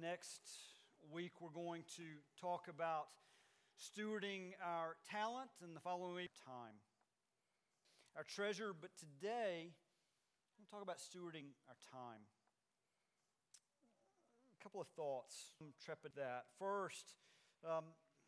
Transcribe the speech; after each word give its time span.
next 0.00 0.40
week 1.12 1.32
we're 1.40 1.48
going 1.50 1.82
to 1.96 2.02
talk 2.40 2.68
about 2.68 3.06
stewarding 3.80 4.52
our 4.64 4.96
talent, 5.10 5.50
and 5.62 5.74
the 5.74 5.80
following 5.80 6.16
week, 6.16 6.32
time. 6.44 6.76
Our 8.16 8.24
treasure, 8.24 8.72
but 8.78 8.90
today, 8.98 9.72
we'll 10.58 10.68
talk 10.70 10.82
about 10.82 10.98
stewarding 10.98 11.52
our 11.68 11.76
time. 11.92 12.20
A 14.58 14.62
couple 14.62 14.80
of 14.80 14.88
thoughts. 14.88 15.52
Trepid 15.80 16.14
that. 16.16 16.44
First, 16.58 17.16
um, 17.64 17.84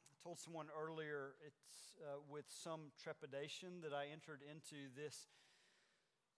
I 0.09 0.15
told 0.23 0.39
someone 0.39 0.67
earlier 0.73 1.33
it's 1.47 1.97
uh, 2.01 2.21
with 2.31 2.45
some 2.49 2.93
trepidation 3.03 3.81
that 3.83 3.93
I 3.93 4.07
entered 4.13 4.41
into 4.41 4.89
this 4.97 5.29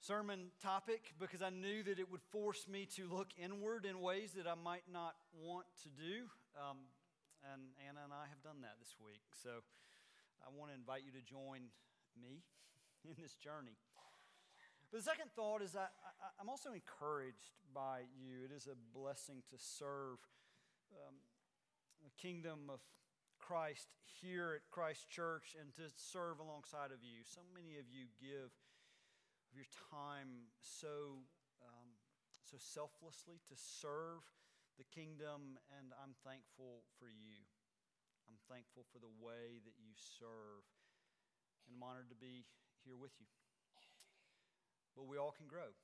sermon 0.00 0.48
topic 0.64 1.12
because 1.20 1.42
I 1.42 1.50
knew 1.50 1.84
that 1.84 2.00
it 2.00 2.10
would 2.10 2.24
force 2.32 2.66
me 2.66 2.88
to 2.96 3.04
look 3.04 3.28
inward 3.36 3.84
in 3.84 4.00
ways 4.00 4.32
that 4.32 4.48
I 4.48 4.56
might 4.56 4.88
not 4.90 5.14
want 5.36 5.66
to 5.84 5.88
do. 5.92 6.24
Um, 6.56 6.88
and 7.52 7.72
Anna 7.84 8.04
and 8.04 8.12
I 8.12 8.24
have 8.32 8.40
done 8.40 8.64
that 8.64 8.80
this 8.80 8.96
week. 8.96 9.20
So 9.36 9.60
I 10.40 10.48
want 10.56 10.72
to 10.72 10.76
invite 10.76 11.04
you 11.04 11.12
to 11.12 11.24
join 11.24 11.68
me 12.16 12.40
in 13.04 13.12
this 13.20 13.36
journey. 13.36 13.76
But 14.88 15.04
the 15.04 15.06
second 15.06 15.30
thought 15.36 15.60
is 15.60 15.72
that 15.76 15.92
I, 16.02 16.40
am 16.40 16.48
also 16.48 16.72
encouraged 16.72 17.60
by 17.76 18.08
you. 18.16 18.48
It 18.48 18.56
is 18.56 18.66
a 18.66 18.76
blessing 18.96 19.44
to 19.52 19.56
serve 19.60 20.18
um, 20.96 21.14
the 22.02 22.10
kingdom 22.16 22.72
of 22.72 22.80
Christ 23.38 23.92
here 24.20 24.56
at 24.56 24.64
Christ 24.72 25.08
Church 25.12 25.54
and 25.60 25.72
to 25.76 25.92
serve 25.94 26.40
alongside 26.40 26.90
of 26.90 27.04
you. 27.04 27.20
So 27.28 27.44
many 27.52 27.76
of 27.76 27.84
you 27.92 28.08
give 28.18 28.50
of 29.50 29.58
your 29.58 29.70
time 29.90 30.46
so, 30.62 31.26
um, 31.58 31.90
so 32.46 32.54
selflessly 32.54 33.42
to 33.50 33.58
serve 33.58 34.22
the 34.78 34.86
kingdom, 34.94 35.58
and 35.74 35.90
I'm 35.98 36.14
thankful 36.22 36.86
for 37.02 37.10
you. 37.10 37.42
I'm 38.30 38.38
thankful 38.46 38.86
for 38.94 39.02
the 39.02 39.10
way 39.18 39.58
that 39.66 39.74
you 39.82 39.90
serve, 39.98 40.62
and 41.66 41.74
I'm 41.74 41.82
honored 41.82 42.14
to 42.14 42.18
be 42.18 42.46
here 42.86 42.94
with 42.94 43.10
you. 43.18 43.26
But 44.94 45.10
we 45.10 45.18
all 45.18 45.34
can 45.34 45.50
grow. 45.50 45.74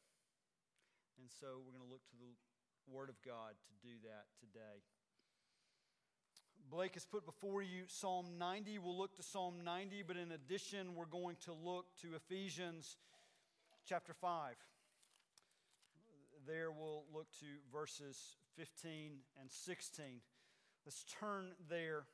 And 1.19 1.27
so 1.27 1.59
we're 1.59 1.75
going 1.75 1.87
to 1.87 1.91
look 1.91 2.07
to 2.15 2.19
the 2.23 2.39
Word 2.87 3.11
of 3.11 3.19
God 3.27 3.59
to 3.59 3.75
do 3.83 3.99
that 4.07 4.31
today. 4.39 4.87
Blake 6.71 6.95
has 6.95 7.07
put 7.07 7.27
before 7.27 7.63
you 7.63 7.85
Psalm 7.87 8.39
90. 8.39 8.79
We'll 8.79 8.99
look 8.99 9.15
to 9.17 9.23
Psalm 9.23 9.63
90, 9.65 10.03
but 10.07 10.17
in 10.17 10.33
addition, 10.33 10.95
we're 10.95 11.07
going 11.11 11.37
to 11.47 11.53
look 11.53 11.87
to 12.03 12.15
Ephesians 12.15 12.97
chapter 13.87 14.13
5. 14.13 14.57
There 16.45 16.73
we'll 16.73 17.05
look 17.15 17.31
to 17.39 17.47
verses 17.73 18.19
15 18.57 19.23
and 19.41 19.51
16. 19.51 20.05
Let's 20.85 21.05
turn 21.05 21.53
there, 21.71 22.07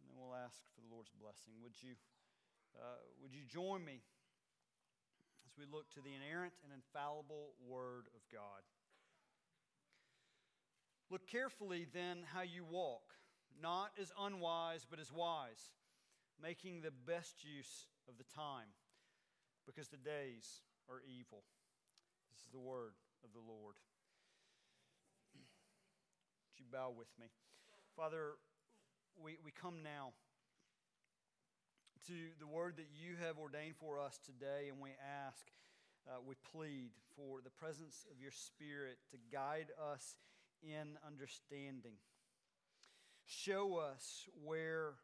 and 0.00 0.08
then 0.08 0.16
we'll 0.16 0.34
ask 0.34 0.56
for 0.74 0.80
the 0.80 0.88
Lord's 0.90 1.12
blessing. 1.20 1.52
Would 1.62 1.76
you, 1.82 1.92
uh, 2.74 3.04
would 3.22 3.34
you 3.34 3.44
join 3.44 3.84
me 3.84 4.00
as 5.44 5.58
we 5.58 5.64
look 5.70 5.90
to 5.92 6.00
the 6.00 6.16
inerrant 6.16 6.54
and 6.64 6.72
infallible 6.72 7.52
Word 7.68 8.08
of 8.16 8.24
God? 8.32 8.64
Look 11.10 11.26
carefully 11.26 11.86
then 11.92 12.24
how 12.32 12.42
you 12.42 12.64
walk, 12.64 13.12
not 13.60 13.90
as 14.00 14.10
unwise, 14.18 14.86
but 14.88 15.00
as 15.00 15.12
wise, 15.12 15.72
making 16.42 16.80
the 16.80 16.92
best 17.06 17.44
use 17.44 17.88
of 18.08 18.16
the 18.16 18.24
time, 18.34 18.72
because 19.66 19.88
the 19.88 19.98
days 19.98 20.62
or 20.88 21.02
evil. 21.04 21.44
This 22.32 22.40
is 22.40 22.50
the 22.52 22.58
word 22.58 22.96
of 23.24 23.30
the 23.32 23.44
Lord. 23.44 23.76
Would 25.36 26.58
you 26.58 26.66
bow 26.72 26.90
with 26.96 27.08
me? 27.20 27.26
Father, 27.96 28.34
we, 29.22 29.36
we 29.44 29.52
come 29.52 29.82
now 29.82 30.12
to 32.06 32.14
the 32.40 32.46
word 32.46 32.76
that 32.76 32.88
you 32.94 33.16
have 33.20 33.38
ordained 33.38 33.76
for 33.76 34.00
us 34.00 34.18
today, 34.24 34.68
and 34.70 34.80
we 34.80 34.90
ask, 35.26 35.44
uh, 36.08 36.16
we 36.26 36.34
plead 36.52 36.90
for 37.16 37.40
the 37.42 37.50
presence 37.50 38.06
of 38.10 38.20
your 38.20 38.30
Spirit 38.30 38.96
to 39.10 39.18
guide 39.30 39.68
us 39.92 40.16
in 40.62 40.96
understanding. 41.06 42.00
Show 43.26 43.76
us 43.76 44.26
where 44.42 44.94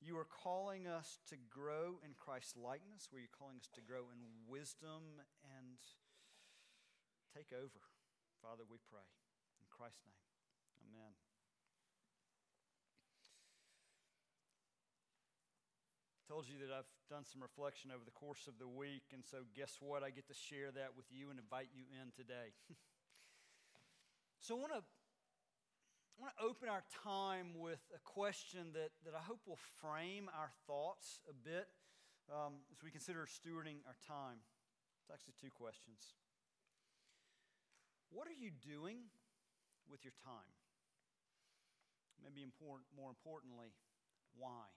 you 0.00 0.16
are 0.16 0.26
calling 0.26 0.88
us 0.88 1.20
to 1.28 1.36
grow 1.52 2.00
in 2.00 2.16
Christ's 2.16 2.56
likeness, 2.56 3.08
where 3.12 3.20
you're 3.20 3.36
calling 3.36 3.60
us 3.60 3.68
to 3.76 3.84
grow 3.84 4.08
in 4.08 4.20
wisdom 4.48 5.20
and 5.44 5.76
take 7.36 7.52
over. 7.52 7.84
Father, 8.40 8.64
we 8.64 8.80
pray. 8.88 9.04
In 9.60 9.68
Christ's 9.68 10.08
name, 10.08 10.24
amen. 10.88 11.12
told 16.30 16.46
you 16.46 16.62
that 16.62 16.70
I've 16.70 16.86
done 17.10 17.26
some 17.26 17.42
reflection 17.42 17.90
over 17.90 18.06
the 18.06 18.14
course 18.14 18.46
of 18.46 18.54
the 18.62 18.70
week, 18.70 19.10
and 19.10 19.26
so 19.26 19.42
guess 19.50 19.82
what? 19.82 20.06
I 20.06 20.14
get 20.14 20.30
to 20.30 20.38
share 20.38 20.70
that 20.78 20.94
with 20.94 21.10
you 21.10 21.26
and 21.26 21.42
invite 21.42 21.74
you 21.74 21.90
in 21.90 22.14
today. 22.14 22.54
so 24.38 24.54
I 24.54 24.62
want 24.62 24.78
to 24.78 24.86
I 26.20 26.22
want 26.22 26.36
to 26.36 26.44
open 26.44 26.68
our 26.68 26.84
time 27.00 27.56
with 27.56 27.80
a 27.96 27.98
question 28.04 28.76
that, 28.76 28.92
that 29.08 29.16
I 29.16 29.24
hope 29.24 29.40
will 29.48 29.56
frame 29.80 30.28
our 30.36 30.52
thoughts 30.66 31.24
a 31.24 31.32
bit 31.32 31.64
um, 32.28 32.60
as 32.68 32.84
we 32.84 32.90
consider 32.90 33.24
stewarding 33.24 33.80
our 33.88 33.96
time. 34.04 34.44
It's 35.00 35.08
actually 35.08 35.32
two 35.40 35.48
questions. 35.48 36.12
What 38.12 38.28
are 38.28 38.36
you 38.36 38.52
doing 38.52 39.08
with 39.88 40.04
your 40.04 40.12
time? 40.20 40.52
Maybe 42.20 42.44
important, 42.44 42.92
more 42.92 43.08
importantly, 43.08 43.72
why? 44.36 44.68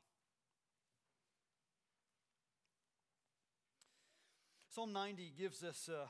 Psalm 4.71 4.93
90 4.93 5.33
gives 5.37 5.61
us 5.61 5.89
a, 5.91 6.07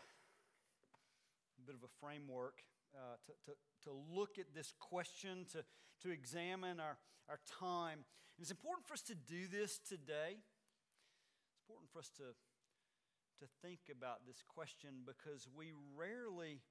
a 1.58 1.62
bit 1.66 1.74
of 1.74 1.82
a 1.82 1.90
framework 2.00 2.62
uh, 2.96 3.18
to, 3.26 3.32
to, 3.46 3.58
to 3.84 3.92
look 4.14 4.38
at 4.38 4.54
this 4.54 4.74
question, 4.80 5.46
to, 5.52 5.64
to 6.02 6.14
examine 6.14 6.80
our, 6.80 6.98
our 7.30 7.40
time. 7.60 8.00
And 8.38 8.42
it's 8.42 8.52
important 8.52 8.88
for 8.88 8.94
us 8.94 9.02
to 9.04 9.16
do 9.16 9.48
this 9.52 9.80
today. 9.80 10.38
It's 10.38 11.60
important 11.68 11.90
for 11.92 12.00
us 12.00 12.10
to, 12.18 12.34
to 13.44 13.46
think 13.62 13.80
about 13.92 14.26
this 14.28 14.44
question 14.48 15.06
because 15.06 15.48
we 15.56 15.74
rarely 15.98 16.62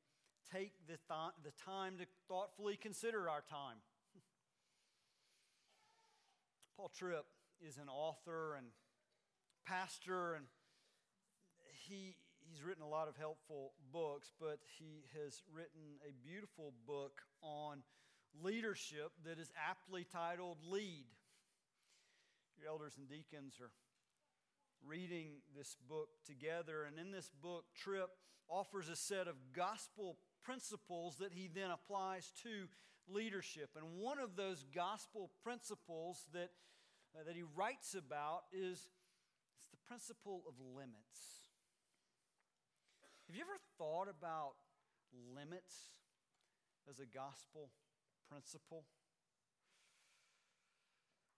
take 0.53 0.73
the, 0.87 0.99
th- 1.09 1.37
the 1.43 1.53
time 1.65 1.99
to 1.99 2.07
thoughtfully 2.29 2.77
consider 2.77 3.29
our 3.29 3.43
time. 3.49 3.79
Paul 6.77 6.91
Tripp 6.97 7.27
is 7.61 7.79
an 7.79 7.89
author 7.89 8.55
and 8.55 8.67
pastor, 9.67 10.35
and 10.35 10.47
he 11.89 12.17
he's 12.49 12.63
written 12.63 12.83
a 12.83 12.89
lot 12.89 13.09
of 13.09 13.17
helpful 13.17 13.73
books, 13.93 14.33
but 14.41 14.59
he 14.79 15.05
has 15.15 15.43
written 15.53 15.99
a 16.09 16.13
beautiful 16.27 16.73
book 16.87 17.21
on 17.43 17.83
leadership 18.43 19.13
that 19.25 19.39
is 19.39 19.53
aptly 19.69 20.07
titled 20.11 20.59
Lead. 20.65 21.07
Your 22.59 22.69
elders 22.71 22.95
and 22.97 23.09
deacons 23.09 23.55
are 23.61 23.71
reading 24.87 25.43
this 25.57 25.77
book 25.89 26.09
together, 26.27 26.85
and 26.85 26.99
in 26.99 27.13
this 27.13 27.31
book, 27.43 27.65
Tripp 27.75 28.11
offers 28.49 28.89
a 28.89 28.97
set 28.97 29.29
of 29.29 29.37
gospel 29.55 30.19
principles 30.45 31.17
that 31.19 31.33
he 31.33 31.49
then 31.53 31.71
applies 31.71 32.33
to 32.43 32.69
leadership. 33.09 33.71
And 33.77 33.99
one 33.99 34.19
of 34.19 34.37
those 34.37 34.65
gospel 34.75 35.31
principles 35.43 36.27
that, 36.33 36.51
uh, 37.15 37.25
that 37.27 37.37
he 37.37 37.43
writes 37.57 37.95
about 37.95 38.43
is 38.53 38.89
it's 39.59 39.71
the 39.71 39.89
principle 39.89 40.43
of 40.49 40.55
limits. 40.77 41.42
Have 43.33 43.39
you 43.39 43.45
ever 43.45 43.61
thought 43.79 44.09
about 44.11 44.53
limits 45.35 45.73
as 46.87 47.01
a 47.01 47.07
gospel 47.07 47.71
principle? 48.29 48.85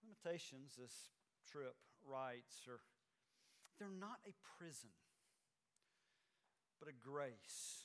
Limitations, 0.02 0.72
this 0.76 0.92
Tripp 1.48 1.76
writes, 2.04 2.66
are 2.66 2.80
they're 3.78 3.96
not 3.96 4.18
a 4.26 4.34
prison, 4.58 4.90
but 6.80 6.88
a 6.88 6.92
grace. 6.92 7.84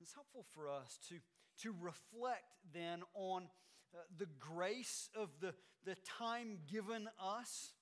It's 0.00 0.14
helpful 0.14 0.44
for 0.52 0.68
us 0.68 0.98
to, 1.08 1.20
to 1.62 1.72
reflect 1.80 2.50
then 2.74 3.02
on 3.14 3.44
uh, 3.94 3.98
the 4.18 4.26
grace 4.40 5.08
of 5.14 5.28
the, 5.40 5.54
the 5.84 5.94
time 6.18 6.58
given 6.68 7.08
us, 7.22 7.74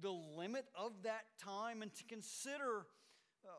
the 0.00 0.10
limit 0.10 0.64
of 0.76 1.04
that 1.04 1.26
time, 1.40 1.80
and 1.80 1.94
to 1.94 2.02
consider 2.02 2.86
uh, 3.44 3.50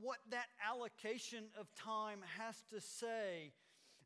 what 0.00 0.18
that 0.30 0.46
allocation 0.66 1.44
of 1.58 1.66
time 1.74 2.20
has 2.38 2.56
to 2.70 2.80
say 2.80 3.52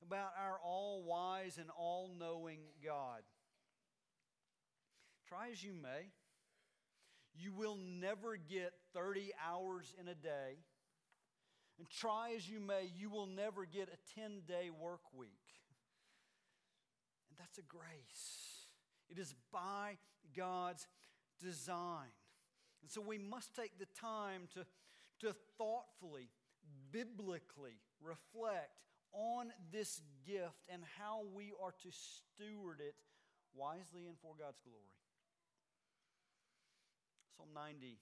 about 0.03 0.33
our 0.41 0.59
all 0.65 1.03
wise 1.05 1.59
and 1.59 1.71
all 1.79 2.11
knowing 2.19 2.59
God. 2.85 3.23
Try 5.29 5.51
as 5.51 5.63
you 5.63 5.73
may, 5.73 6.13
you 7.35 7.53
will 7.53 7.77
never 7.77 8.37
get 8.37 8.73
30 8.95 9.33
hours 9.45 9.95
in 10.01 10.09
a 10.09 10.15
day 10.15 10.59
And 11.79 11.89
try 11.91 12.33
as 12.37 12.49
you 12.49 12.61
may, 12.61 12.91
you 12.97 13.11
will 13.11 13.27
never 13.27 13.67
get 13.67 13.89
a 13.89 14.21
10 14.21 14.43
day 14.49 14.71
work 14.71 15.03
week. 15.15 15.31
And 17.29 17.39
that's 17.39 17.59
a 17.59 17.63
grace. 17.63 18.67
It 19.11 19.19
is 19.19 19.35
by 19.53 19.99
God's 20.35 20.87
design. 21.41 22.09
And 22.83 22.91
so 22.91 23.01
we 23.01 23.19
must 23.19 23.55
take 23.55 23.79
the 23.79 23.87
time 24.01 24.49
to, 24.55 24.65
to 25.21 25.35
thoughtfully, 25.59 26.29
biblically 26.93 27.81
reflect 28.01 28.77
on 29.13 29.53
this 29.73 30.01
gift 30.27 30.65
and 30.69 30.83
how 30.99 31.23
we 31.35 31.53
are 31.63 31.73
to 31.83 31.89
steward 31.91 32.81
it 32.81 32.95
wisely 33.55 34.07
and 34.07 34.17
for 34.21 34.35
God's 34.39 34.61
glory. 34.61 34.93
Psalm 37.37 37.49
90 37.55 37.99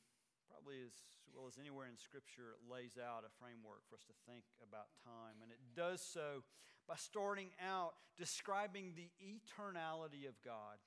probably 0.55 0.81
as 0.87 0.95
well 1.35 1.51
as 1.51 1.59
anywhere 1.59 1.91
in 1.91 1.99
Scripture, 1.99 2.55
lays 2.71 2.95
out 2.95 3.27
a 3.27 3.33
framework 3.43 3.83
for 3.91 3.99
us 3.99 4.07
to 4.07 4.15
think 4.25 4.47
about 4.63 4.95
time. 5.03 5.43
And 5.43 5.51
it 5.51 5.59
does 5.75 5.99
so 5.99 6.47
by 6.87 6.95
starting 6.95 7.51
out 7.59 7.99
describing 8.17 8.95
the 8.95 9.11
eternality 9.19 10.31
of 10.31 10.39
God. 10.47 10.79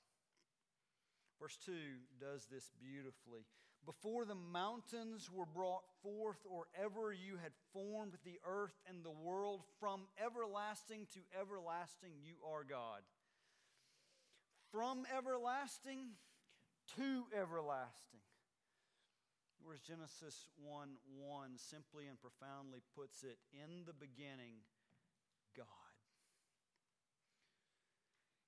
Verse 1.41 1.57
2 1.65 1.73
does 2.17 2.47
this 2.49 2.71
beautifully. 2.79 3.45
Before 3.87 4.25
the 4.25 4.35
mountains 4.35 5.29
were 5.33 5.45
brought 5.45 5.83
forth, 6.03 6.39
or 6.51 6.65
ever 6.75 7.13
you 7.13 7.37
had 7.41 7.53
formed 7.71 8.17
the 8.25 8.37
earth 8.45 8.75
and 8.85 9.01
the 9.01 9.15
world, 9.23 9.61
from 9.79 10.01
everlasting 10.21 11.07
to 11.13 11.19
everlasting, 11.39 12.11
you 12.21 12.35
are 12.45 12.65
God. 12.65 12.99
From 14.73 15.05
everlasting 15.17 15.99
to 16.97 17.23
everlasting. 17.33 18.19
Whereas 19.63 19.79
Genesis 19.79 20.49
1 20.61 20.89
1 21.23 21.49
simply 21.55 22.07
and 22.07 22.19
profoundly 22.19 22.79
puts 22.93 23.23
it 23.23 23.37
in 23.53 23.85
the 23.85 23.93
beginning, 23.93 24.67
God. 25.55 25.65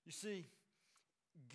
You 0.05 0.11
see, 0.11 0.47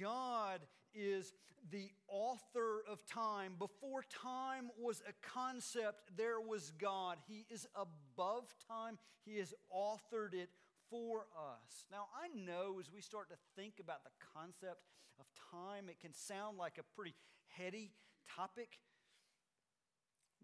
God 0.01 0.61
is 0.95 1.33
the 1.71 1.91
author 2.09 2.83
of 2.91 3.05
time. 3.07 3.55
Before 3.59 4.03
time 4.03 4.71
was 4.79 5.03
a 5.09 5.13
concept, 5.27 6.17
there 6.17 6.41
was 6.41 6.73
God. 6.79 7.19
He 7.27 7.47
is 7.51 7.67
above 7.75 8.55
time, 8.69 8.99
He 9.25 9.39
has 9.39 9.55
authored 9.75 10.35
it 10.35 10.51
for 10.91 11.27
us. 11.37 11.87
Now, 11.91 12.07
I 12.15 12.29
know 12.39 12.77
as 12.81 12.93
we 12.93 13.01
start 13.01 13.31
to 13.31 13.37
think 13.57 13.75
about 13.81 14.05
the 14.05 14.11
concept 14.35 14.83
of 15.19 15.27
time, 15.51 15.89
it 15.89 16.01
can 16.01 16.13
sound 16.13 16.59
like 16.59 16.79
a 16.79 16.95
pretty 16.95 17.15
heady 17.49 17.93
topic 18.35 18.79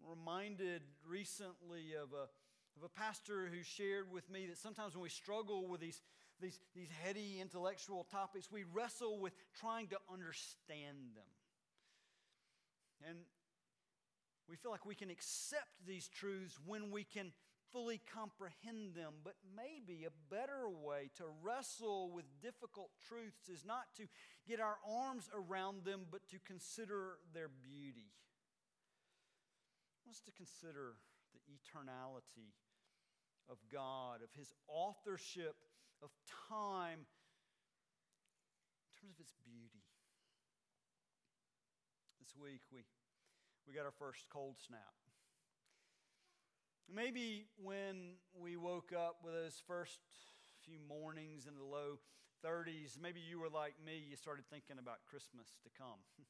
I'm 0.02 0.10
reminded 0.10 0.82
recently 1.06 1.94
of 1.94 2.12
a, 2.12 2.28
of 2.76 2.84
a 2.84 2.88
pastor 2.88 3.50
who 3.52 3.62
shared 3.62 4.10
with 4.10 4.30
me 4.30 4.46
that 4.46 4.58
sometimes 4.58 4.94
when 4.94 5.02
we 5.02 5.08
struggle 5.08 5.66
with 5.66 5.80
these, 5.80 6.00
these, 6.40 6.58
these 6.74 6.88
heady 7.04 7.38
intellectual 7.40 8.06
topics, 8.10 8.50
we 8.50 8.64
wrestle 8.72 9.18
with 9.18 9.32
trying 9.58 9.88
to 9.88 9.98
understand 10.12 11.14
them. 11.14 11.24
And 13.08 13.18
we 14.48 14.56
feel 14.56 14.70
like 14.70 14.84
we 14.84 14.94
can 14.94 15.10
accept 15.10 15.68
these 15.86 16.08
truths 16.08 16.58
when 16.66 16.90
we 16.90 17.04
can 17.04 17.32
fully 17.72 18.00
comprehend 18.12 18.94
them. 18.94 19.14
But 19.22 19.34
maybe 19.56 20.04
a 20.04 20.34
better 20.34 20.68
way 20.68 21.10
to 21.16 21.24
wrestle 21.42 22.10
with 22.10 22.24
difficult 22.42 22.90
truths 23.08 23.48
is 23.48 23.64
not 23.64 23.84
to 23.96 24.08
get 24.46 24.60
our 24.60 24.76
arms 24.86 25.30
around 25.32 25.84
them, 25.84 26.00
but 26.10 26.26
to 26.30 26.38
consider 26.44 27.18
their 27.32 27.48
beauty 27.48 28.10
us 30.10 30.20
to 30.26 30.32
consider 30.32 30.98
the 31.32 31.40
eternality 31.46 32.50
of 33.48 33.58
God, 33.72 34.22
of 34.22 34.30
His 34.36 34.52
authorship 34.66 35.54
of 36.02 36.10
time 36.48 37.06
in 38.84 38.90
terms 39.00 39.18
of 39.18 39.24
its 39.24 39.34
beauty. 39.44 39.84
This 42.20 42.34
week 42.36 42.62
we, 42.72 42.80
we 43.66 43.74
got 43.74 43.84
our 43.84 43.96
first 43.98 44.26
cold 44.30 44.56
snap. 44.58 44.94
Maybe 46.92 47.46
when 47.62 48.18
we 48.34 48.56
woke 48.56 48.92
up 48.92 49.22
with 49.22 49.34
those 49.34 49.62
first 49.66 50.00
few 50.64 50.78
mornings 50.88 51.46
in 51.46 51.54
the 51.54 51.64
low 51.64 51.98
30s, 52.44 52.98
maybe 53.00 53.20
you 53.20 53.38
were 53.38 53.48
like 53.48 53.74
me, 53.84 54.02
you 54.10 54.16
started 54.16 54.44
thinking 54.50 54.78
about 54.78 54.98
Christmas 55.08 55.58
to 55.62 55.70
come. 55.78 56.02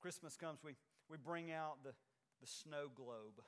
Christmas 0.00 0.36
comes, 0.36 0.64
we 0.64 0.74
we 1.12 1.18
bring 1.18 1.52
out 1.52 1.84
the, 1.84 1.92
the 2.40 2.46
snow 2.46 2.88
globe. 2.94 3.44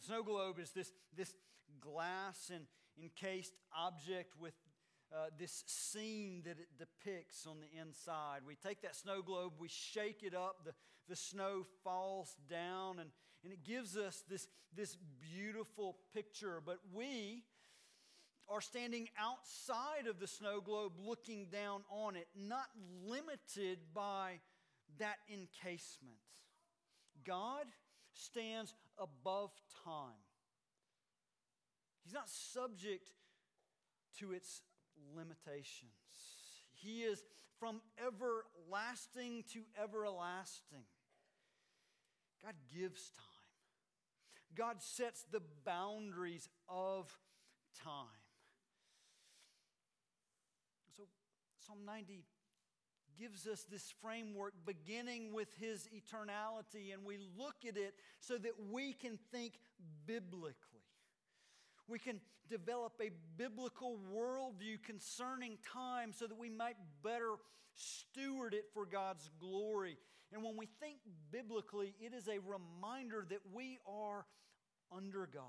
Snow 0.00 0.22
globe 0.22 0.58
is 0.58 0.70
this, 0.70 0.92
this 1.14 1.34
glass 1.80 2.50
and 2.52 2.64
encased 3.00 3.54
object 3.76 4.34
with 4.40 4.54
uh, 5.12 5.26
this 5.38 5.64
scene 5.66 6.42
that 6.44 6.58
it 6.58 6.68
depicts 6.78 7.46
on 7.46 7.58
the 7.60 7.80
inside. 7.80 8.40
We 8.46 8.54
take 8.56 8.82
that 8.82 8.96
snow 8.96 9.22
globe, 9.22 9.52
we 9.58 9.68
shake 9.68 10.22
it 10.22 10.34
up, 10.34 10.64
the, 10.64 10.72
the 11.08 11.16
snow 11.16 11.66
falls 11.84 12.34
down, 12.48 12.98
and, 12.98 13.10
and 13.44 13.52
it 13.52 13.64
gives 13.64 13.96
us 13.96 14.22
this, 14.28 14.48
this 14.74 14.96
beautiful 15.34 15.98
picture. 16.14 16.62
But 16.64 16.78
we 16.94 17.44
are 18.48 18.60
standing 18.60 19.08
outside 19.18 20.06
of 20.08 20.18
the 20.18 20.26
snow 20.26 20.60
globe 20.60 20.92
looking 20.98 21.46
down 21.46 21.82
on 21.90 22.16
it, 22.16 22.28
not 22.34 22.66
limited 23.04 23.78
by 23.94 24.40
that 24.98 25.16
encasement. 25.30 26.16
God 27.24 27.66
stands 28.14 28.74
above 28.98 29.50
time. 29.84 30.12
He's 32.04 32.12
not 32.12 32.28
subject 32.28 33.10
to 34.18 34.32
its 34.32 34.62
limitations. 35.16 35.90
He 36.74 37.02
is 37.02 37.22
from 37.58 37.80
everlasting 38.04 39.44
to 39.52 39.60
everlasting. 39.80 40.84
God 42.44 42.54
gives 42.74 43.10
time. 43.10 43.26
God 44.54 44.82
sets 44.82 45.24
the 45.30 45.40
boundaries 45.64 46.48
of 46.68 47.16
time. 47.82 48.06
So, 50.96 51.04
Psalm 51.66 51.78
90 51.86 52.24
gives 53.18 53.46
us 53.46 53.64
this 53.70 53.94
framework 54.02 54.54
beginning 54.66 55.32
with 55.32 55.48
his 55.60 55.88
eternality, 55.94 56.92
and 56.92 57.04
we 57.04 57.18
look 57.38 57.56
at 57.66 57.76
it 57.76 57.94
so 58.20 58.36
that 58.38 58.52
we 58.70 58.92
can 58.92 59.18
think 59.30 59.54
biblically. 60.06 60.71
We 61.88 61.98
can 61.98 62.20
develop 62.48 62.92
a 63.00 63.10
biblical 63.36 63.98
worldview 64.14 64.82
concerning 64.84 65.58
time 65.72 66.12
so 66.12 66.26
that 66.26 66.38
we 66.38 66.50
might 66.50 66.76
better 67.02 67.34
steward 67.74 68.54
it 68.54 68.64
for 68.72 68.86
God's 68.86 69.28
glory. 69.40 69.98
And 70.32 70.42
when 70.42 70.56
we 70.56 70.66
think 70.80 70.98
biblically, 71.30 71.94
it 72.00 72.14
is 72.14 72.28
a 72.28 72.38
reminder 72.38 73.26
that 73.28 73.40
we 73.52 73.78
are 73.86 74.26
under 74.94 75.26
God, 75.26 75.42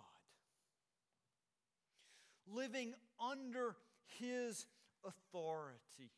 living 2.48 2.94
under 3.20 3.76
His 4.20 4.66
authority 5.06 6.12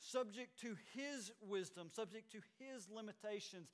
subject 0.00 0.58
to 0.60 0.76
His 0.94 1.30
wisdom, 1.40 1.88
subject 1.92 2.32
to 2.32 2.38
His 2.58 2.88
limitations. 2.88 3.68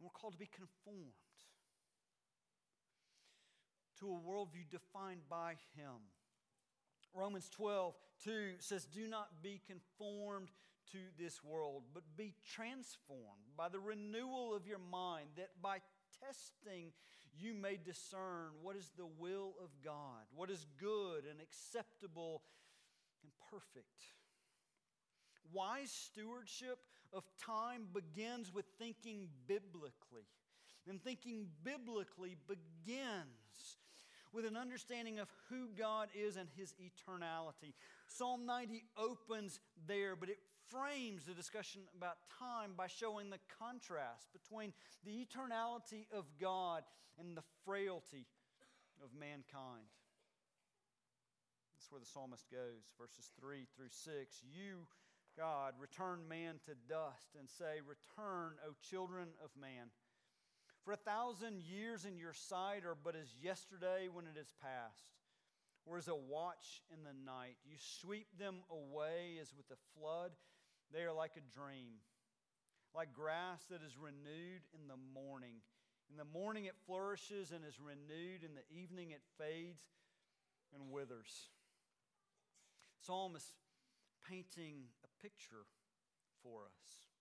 We're 0.00 0.10
called 0.10 0.34
to 0.34 0.38
be 0.38 0.48
conformed 0.50 1.12
to 4.00 4.06
a 4.06 4.30
worldview 4.30 4.68
defined 4.70 5.20
by 5.28 5.54
Him. 5.76 5.96
Romans 7.14 7.48
12, 7.50 7.94
2 8.24 8.52
says, 8.58 8.84
Do 8.86 9.08
not 9.08 9.42
be 9.42 9.60
conformed 9.66 10.48
to 10.92 10.98
this 11.18 11.42
world, 11.42 11.82
but 11.92 12.02
be 12.16 12.34
transformed 12.54 13.56
by 13.56 13.68
the 13.68 13.80
renewal 13.80 14.54
of 14.54 14.66
your 14.66 14.78
mind, 14.78 15.28
that 15.36 15.50
by 15.62 15.78
testing 16.24 16.92
you 17.38 17.54
may 17.54 17.76
discern 17.76 18.50
what 18.62 18.76
is 18.76 18.90
the 18.96 19.06
will 19.18 19.54
of 19.62 19.70
God, 19.84 20.24
what 20.34 20.50
is 20.50 20.66
good 20.78 21.24
and 21.28 21.40
acceptable 21.40 22.42
and 23.22 23.32
perfect. 23.50 24.14
Wise 25.52 25.90
stewardship 25.90 26.78
of 27.12 27.24
time 27.44 27.88
begins 27.92 28.52
with 28.52 28.66
thinking 28.78 29.28
biblically. 29.46 30.26
And 30.88 31.02
thinking 31.02 31.46
biblically 31.64 32.36
begins 32.46 33.76
with 34.32 34.44
an 34.44 34.56
understanding 34.56 35.18
of 35.18 35.28
who 35.48 35.68
God 35.76 36.08
is 36.14 36.36
and 36.36 36.48
his 36.56 36.74
eternality. 36.80 37.74
Psalm 38.06 38.46
90 38.46 38.84
opens 38.96 39.60
there, 39.86 40.16
but 40.16 40.28
it 40.28 40.38
frames 40.70 41.24
the 41.24 41.34
discussion 41.34 41.82
about 41.96 42.16
time 42.38 42.72
by 42.76 42.86
showing 42.86 43.30
the 43.30 43.38
contrast 43.58 44.28
between 44.32 44.72
the 45.04 45.24
eternality 45.24 46.06
of 46.12 46.24
God 46.40 46.82
and 47.18 47.36
the 47.36 47.42
frailty 47.64 48.26
of 49.02 49.10
mankind. 49.18 49.88
That's 51.74 51.90
where 51.90 52.00
the 52.00 52.06
psalmist 52.06 52.44
goes, 52.50 52.92
verses 53.00 53.30
3 53.40 53.66
through 53.74 53.88
6. 53.90 54.42
You, 54.44 54.86
God, 55.38 55.74
return 55.80 56.26
man 56.28 56.60
to 56.66 56.74
dust, 56.88 57.38
and 57.38 57.48
say, 57.48 57.80
Return, 57.80 58.58
O 58.66 58.74
children 58.82 59.28
of 59.42 59.50
man. 59.58 59.88
For 60.88 60.94
a 60.94 61.12
thousand 61.12 61.60
years 61.68 62.06
in 62.06 62.16
your 62.16 62.32
sight 62.32 62.86
are 62.88 62.96
but 62.96 63.14
as 63.14 63.28
yesterday 63.44 64.08
when 64.10 64.24
it 64.24 64.40
is 64.40 64.54
past, 64.62 65.04
or 65.84 65.98
as 65.98 66.08
a 66.08 66.14
watch 66.16 66.80
in 66.90 67.04
the 67.04 67.12
night. 67.12 67.58
You 67.62 67.76
sweep 67.76 68.28
them 68.38 68.64
away 68.72 69.36
as 69.38 69.52
with 69.54 69.66
a 69.70 69.76
flood. 69.92 70.30
They 70.90 71.02
are 71.02 71.12
like 71.12 71.32
a 71.36 71.44
dream, 71.54 72.00
like 72.94 73.12
grass 73.12 73.64
that 73.68 73.82
is 73.86 73.98
renewed 74.00 74.64
in 74.72 74.88
the 74.88 74.96
morning. 75.12 75.60
In 76.10 76.16
the 76.16 76.24
morning 76.24 76.64
it 76.64 76.74
flourishes 76.86 77.52
and 77.52 77.66
is 77.66 77.78
renewed, 77.78 78.40
in 78.42 78.54
the 78.54 78.64
evening 78.74 79.10
it 79.10 79.20
fades 79.36 79.84
and 80.72 80.90
withers. 80.90 81.50
Psalm 83.04 83.36
is 83.36 83.44
painting 84.26 84.88
a 85.04 85.22
picture 85.22 85.68
for 86.42 86.60
us. 86.64 87.17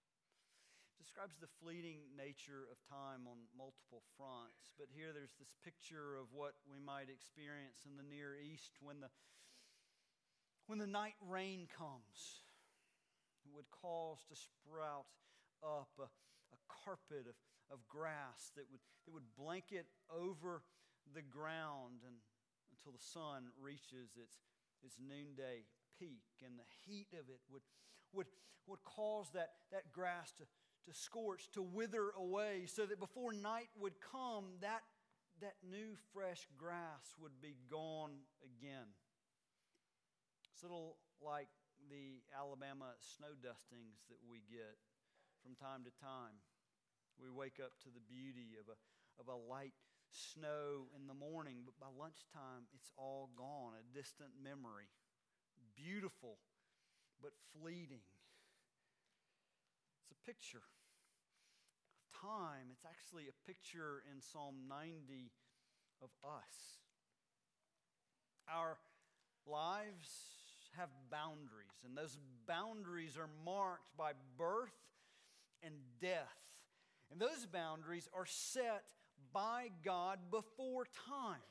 Describes 0.98 1.38
the 1.38 1.50
fleeting 1.62 2.10
nature 2.18 2.66
of 2.70 2.78
time 2.90 3.30
on 3.30 3.38
multiple 3.54 4.02
fronts, 4.18 4.74
but 4.78 4.90
here 4.90 5.14
there's 5.14 5.38
this 5.38 5.54
picture 5.64 6.18
of 6.18 6.34
what 6.34 6.58
we 6.66 6.82
might 6.82 7.10
experience 7.10 7.86
in 7.86 7.98
the 7.98 8.04
Near 8.06 8.36
East 8.38 8.78
when 8.82 9.00
the 9.00 9.10
when 10.66 10.80
the 10.80 10.90
night 10.90 11.16
rain 11.24 11.70
comes. 11.72 12.44
It 13.46 13.56
would 13.56 13.72
cause 13.72 14.20
to 14.28 14.36
sprout 14.36 15.08
up 15.64 15.96
a, 15.96 16.12
a 16.52 16.60
carpet 16.68 17.24
of 17.30 17.38
of 17.72 17.84
grass 17.88 18.52
that 18.56 18.66
would, 18.72 18.84
that 19.06 19.12
would 19.12 19.28
blanket 19.36 19.88
over 20.12 20.64
the 21.14 21.22
ground 21.22 22.04
and, 22.06 22.16
until 22.72 22.92
the 22.92 23.04
sun 23.04 23.52
reaches 23.60 24.16
its, 24.16 24.40
its 24.84 24.96
noonday 25.00 25.68
peak. 26.00 26.44
And 26.44 26.56
the 26.56 26.70
heat 26.86 27.12
of 27.14 27.28
it 27.28 27.44
would, 27.52 27.64
would, 28.14 28.28
would 28.68 28.84
cause 28.84 29.28
that, 29.34 29.68
that 29.72 29.92
grass 29.92 30.32
to, 30.40 30.44
to 30.88 30.94
scorch, 30.94 31.52
to 31.52 31.62
wither 31.62 32.16
away, 32.18 32.64
so 32.66 32.86
that 32.86 33.00
before 33.00 33.34
night 33.34 33.70
would 33.80 34.00
come, 34.00 34.46
that, 34.62 34.82
that 35.42 35.56
new 35.62 36.00
fresh 36.14 36.48
grass 36.58 37.14
would 37.20 37.42
be 37.42 37.56
gone 37.70 38.24
again. 38.40 38.88
It's 40.54 40.64
a 40.64 40.66
little 40.66 40.96
like 41.22 41.52
the 41.92 42.24
Alabama 42.32 42.96
snow 42.98 43.36
dustings 43.36 44.08
that 44.08 44.18
we 44.24 44.42
get 44.48 44.80
from 45.44 45.60
time 45.60 45.84
to 45.84 45.94
time. 46.00 46.40
We 47.20 47.30
wake 47.30 47.60
up 47.60 47.76
to 47.84 47.90
the 47.92 48.04
beauty 48.04 48.56
of 48.56 48.72
a, 48.72 48.78
of 49.20 49.28
a 49.28 49.38
light 49.38 49.76
snow 50.12 50.88
in 50.96 51.08
the 51.08 51.18
morning, 51.18 51.68
but 51.68 51.76
by 51.78 51.92
lunchtime, 51.92 52.70
it's 52.74 52.92
all 52.96 53.30
gone, 53.36 53.76
a 53.76 53.84
distant 53.92 54.32
memory. 54.40 54.88
Beautiful, 55.76 56.40
but 57.22 57.36
fleeting. 57.54 58.06
It's 60.08 60.16
a 60.16 60.26
picture 60.26 60.64
of 60.64 62.22
time. 62.22 62.72
It's 62.72 62.86
actually 62.86 63.26
a 63.28 63.36
picture 63.46 64.04
in 64.12 64.22
Psalm 64.22 64.56
90 64.70 65.32
of 66.02 66.10
us. 66.24 66.80
Our 68.48 68.78
lives 69.46 70.10
have 70.78 70.90
boundaries, 71.12 71.84
and 71.84 71.98
those 71.98 72.18
boundaries 72.48 73.18
are 73.18 73.30
marked 73.44 73.98
by 73.98 74.14
birth 74.38 74.78
and 75.64 75.74
death. 76.00 76.40
And 77.12 77.20
those 77.20 77.46
boundaries 77.46 78.08
are 78.14 78.26
set 78.26 78.84
by 79.34 79.70
God 79.84 80.20
before 80.32 80.86
time. 81.08 81.42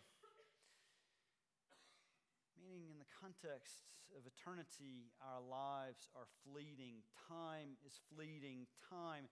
Meaning, 2.61 2.91
in 2.91 2.99
the 2.99 3.07
context 3.26 3.80
of 4.16 4.23
eternity, 4.26 5.11
our 5.21 5.40
lives 5.42 6.09
are 6.14 6.26
fleeting. 6.45 7.02
Time 7.28 7.76
is 7.85 7.99
fleeting. 8.14 8.66
Time 8.88 9.25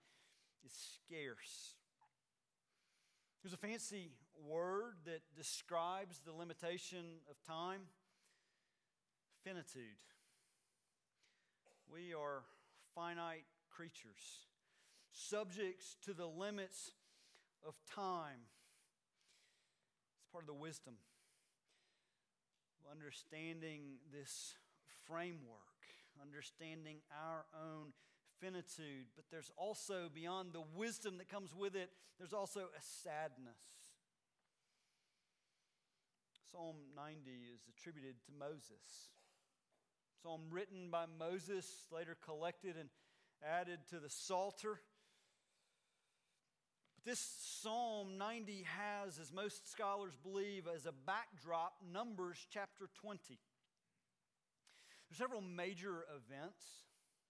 is 0.65 0.71
scarce. 0.73 1.75
There's 3.41 3.53
a 3.53 3.57
fancy 3.57 4.11
word 4.43 4.95
that 5.05 5.21
describes 5.37 6.19
the 6.25 6.33
limitation 6.33 7.21
of 7.29 7.35
time 7.47 7.81
finitude. 9.43 10.01
We 11.91 12.13
are 12.13 12.41
finite 12.95 13.45
creatures 13.69 14.47
subjects 15.11 15.95
to 16.03 16.13
the 16.13 16.25
limits 16.25 16.91
of 17.65 17.75
time. 17.95 18.49
It's 20.17 20.31
part 20.31 20.43
of 20.43 20.47
the 20.47 20.53
wisdom 20.53 20.95
understanding 22.91 23.99
this 24.11 24.55
framework, 25.07 25.85
understanding 26.21 26.97
our 27.11 27.45
own 27.53 27.93
finitude. 28.39 29.07
But 29.15 29.25
there's 29.31 29.51
also, 29.57 30.09
beyond 30.13 30.53
the 30.53 30.63
wisdom 30.75 31.17
that 31.17 31.29
comes 31.29 31.53
with 31.55 31.75
it, 31.75 31.89
there's 32.17 32.33
also 32.33 32.61
a 32.61 32.81
sadness. 32.81 33.59
Psalm 36.51 36.75
90 36.95 37.19
is 37.53 37.61
attributed 37.67 38.15
to 38.25 38.31
Moses. 38.39 39.11
Psalm 40.21 40.41
written 40.49 40.89
by 40.89 41.05
Moses, 41.19 41.67
later 41.91 42.15
collected 42.23 42.75
and 42.79 42.89
added 43.43 43.79
to 43.89 43.99
the 43.99 44.09
Psalter. 44.09 44.79
This 47.05 47.21
Psalm 47.61 48.17
90 48.17 48.65
has, 48.65 49.19
as 49.19 49.31
most 49.31 49.69
scholars 49.71 50.17
believe, 50.23 50.65
as 50.65 50.87
a 50.87 50.91
backdrop, 51.05 51.73
Numbers 51.93 52.47
chapter 52.49 52.89
20. 52.99 53.37
There's 55.05 55.17
several 55.19 55.41
major 55.41 56.01
events 56.09 56.65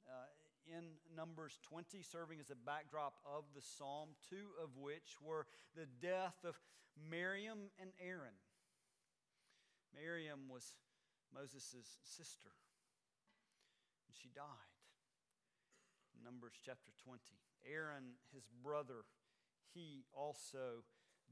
uh, 0.07 0.31
in 0.65 0.95
Numbers 1.13 1.59
20 1.67 2.01
serving 2.03 2.39
as 2.39 2.51
a 2.51 2.55
backdrop 2.55 3.15
of 3.27 3.43
the 3.53 3.61
psalm, 3.61 4.15
two 4.29 4.55
of 4.63 4.77
which 4.77 5.19
were 5.21 5.45
the 5.75 5.87
death 5.99 6.39
of 6.47 6.55
Miriam 6.95 7.67
and 7.77 7.89
Aaron. 7.99 8.39
Miriam 9.93 10.47
was 10.47 10.63
Moses' 11.35 11.99
sister, 12.01 12.55
and 14.07 14.15
she 14.15 14.29
died. 14.33 14.71
Numbers 16.23 16.53
chapter 16.65 16.93
20. 17.03 17.19
Aaron, 17.67 18.15
his 18.33 18.47
brother, 18.63 19.03
he 19.75 20.05
also 20.13 20.83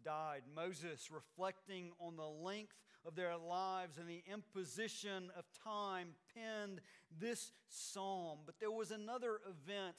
died. 0.04 0.42
Moses, 0.54 1.10
reflecting 1.12 1.92
on 2.00 2.18
the 2.18 2.28
length 2.28 2.76
of 3.06 3.16
their 3.16 3.36
lives 3.38 3.98
and 3.98 4.08
the 4.08 4.24
imposition 4.32 5.32
of 5.38 5.46
time, 5.64 6.10
penned 6.36 6.82
this 7.20 7.52
psalm. 7.70 8.40
But 8.46 8.60
there 8.60 8.72
was 8.72 8.92
another 8.92 9.40
event 9.50 9.96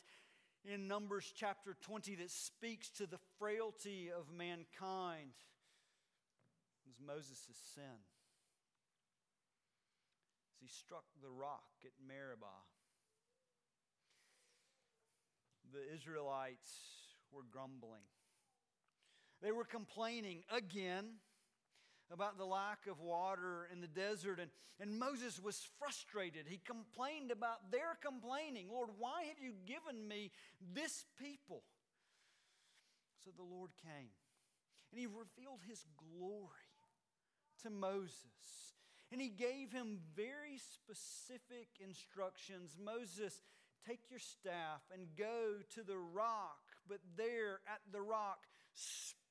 in 0.65 0.87
Numbers 0.87 1.33
chapter 1.35 1.77
20 1.83 2.17
that 2.17 2.31
speaks 2.31 2.91
to 2.91 3.07
the 3.07 3.19
frailty 3.39 4.11
of 4.17 4.33
mankind. 4.33 5.33
It 6.85 6.89
was 6.89 7.01
Moses' 7.05 7.57
sin. 7.75 7.99
As 10.53 10.61
he 10.61 10.69
struck 10.69 11.05
the 11.23 11.31
rock 11.31 11.65
at 11.85 11.93
Meribah, 12.07 12.47
the 15.73 15.95
Israelites 15.95 16.71
were 17.33 17.43
grumbling. 17.51 18.05
They 19.45 19.53
were 19.53 19.65
complaining 19.65 20.43
again 20.51 21.05
about 22.11 22.39
the 22.39 22.47
lack 22.47 22.87
of 22.91 22.99
water 23.01 23.69
in 23.71 23.83
the 23.83 23.87
desert, 23.87 24.41
and, 24.41 24.51
and 24.81 24.99
Moses 24.99 25.39
was 25.39 25.69
frustrated. 25.79 26.47
He 26.49 26.59
complained 26.65 27.31
about 27.31 27.71
their 27.71 27.99
complaining. 28.03 28.69
Lord, 28.73 28.89
why 28.99 29.25
have 29.25 29.37
you 29.39 29.53
given 29.67 30.09
me 30.09 30.31
this 30.75 31.05
people? 31.21 31.63
So 33.23 33.33
the 33.37 33.43
Lord 33.43 33.73
came, 33.83 34.09
and 34.91 34.99
he 34.99 35.07
revealed 35.07 35.61
his 35.69 35.85
glory 35.99 36.49
to 37.65 37.69
Moses. 37.69 38.73
And 39.13 39.21
he 39.21 39.29
gave 39.29 39.71
him 39.71 39.99
very 40.17 40.59
specific 40.59 41.69
instructions. 41.81 42.79
Moses, 42.83 43.43
take 43.87 44.01
your 44.09 44.21
staff 44.21 44.81
and 44.91 45.07
go 45.19 45.57
to 45.75 45.83
the 45.83 45.99
rock, 45.99 46.63
but 46.89 47.01
there 47.15 47.61
at 47.69 47.81
the 47.93 48.01
rock, 48.01 48.39
speak 48.75 49.24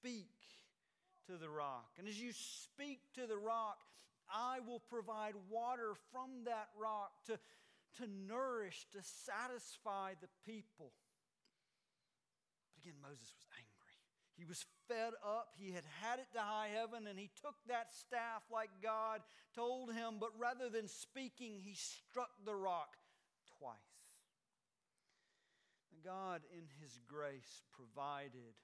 to 1.28 1.38
the 1.38 1.50
rock. 1.50 1.92
And 1.98 2.08
as 2.08 2.20
you 2.20 2.32
speak 2.34 3.00
to 3.16 3.28
the 3.28 3.38
rock, 3.38 3.80
I 4.32 4.60
will 4.66 4.82
provide 4.90 5.34
water 5.50 5.94
from 6.12 6.46
that 6.46 6.70
rock 6.80 7.12
to, 7.28 7.40
to 7.98 8.10
nourish, 8.28 8.88
to 8.94 9.00
satisfy 9.02 10.14
the 10.22 10.30
people. 10.46 10.92
But 12.76 12.84
again, 12.84 13.00
Moses 13.02 13.32
was 13.36 13.48
angry. 13.56 13.96
He 14.36 14.46
was 14.46 14.66
fed 14.88 15.14
up. 15.24 15.54
He 15.58 15.72
had 15.72 15.86
had 16.02 16.20
it 16.20 16.28
to 16.34 16.40
high 16.40 16.70
heaven, 16.74 17.08
and 17.08 17.20
he 17.20 17.30
took 17.42 17.56
that 17.68 17.94
staff 17.94 18.44
like 18.52 18.70
God 18.82 19.22
told 19.56 19.94
him, 19.94 20.16
but 20.20 20.32
rather 20.40 20.70
than 20.70 20.88
speaking, 20.88 21.60
he 21.62 21.76
struck 21.76 22.32
the 22.46 22.56
rock 22.56 22.98
twice. 23.60 23.78
God, 26.04 26.42
in 26.52 26.66
his 26.82 27.00
grace, 27.08 27.62
provided 27.72 28.58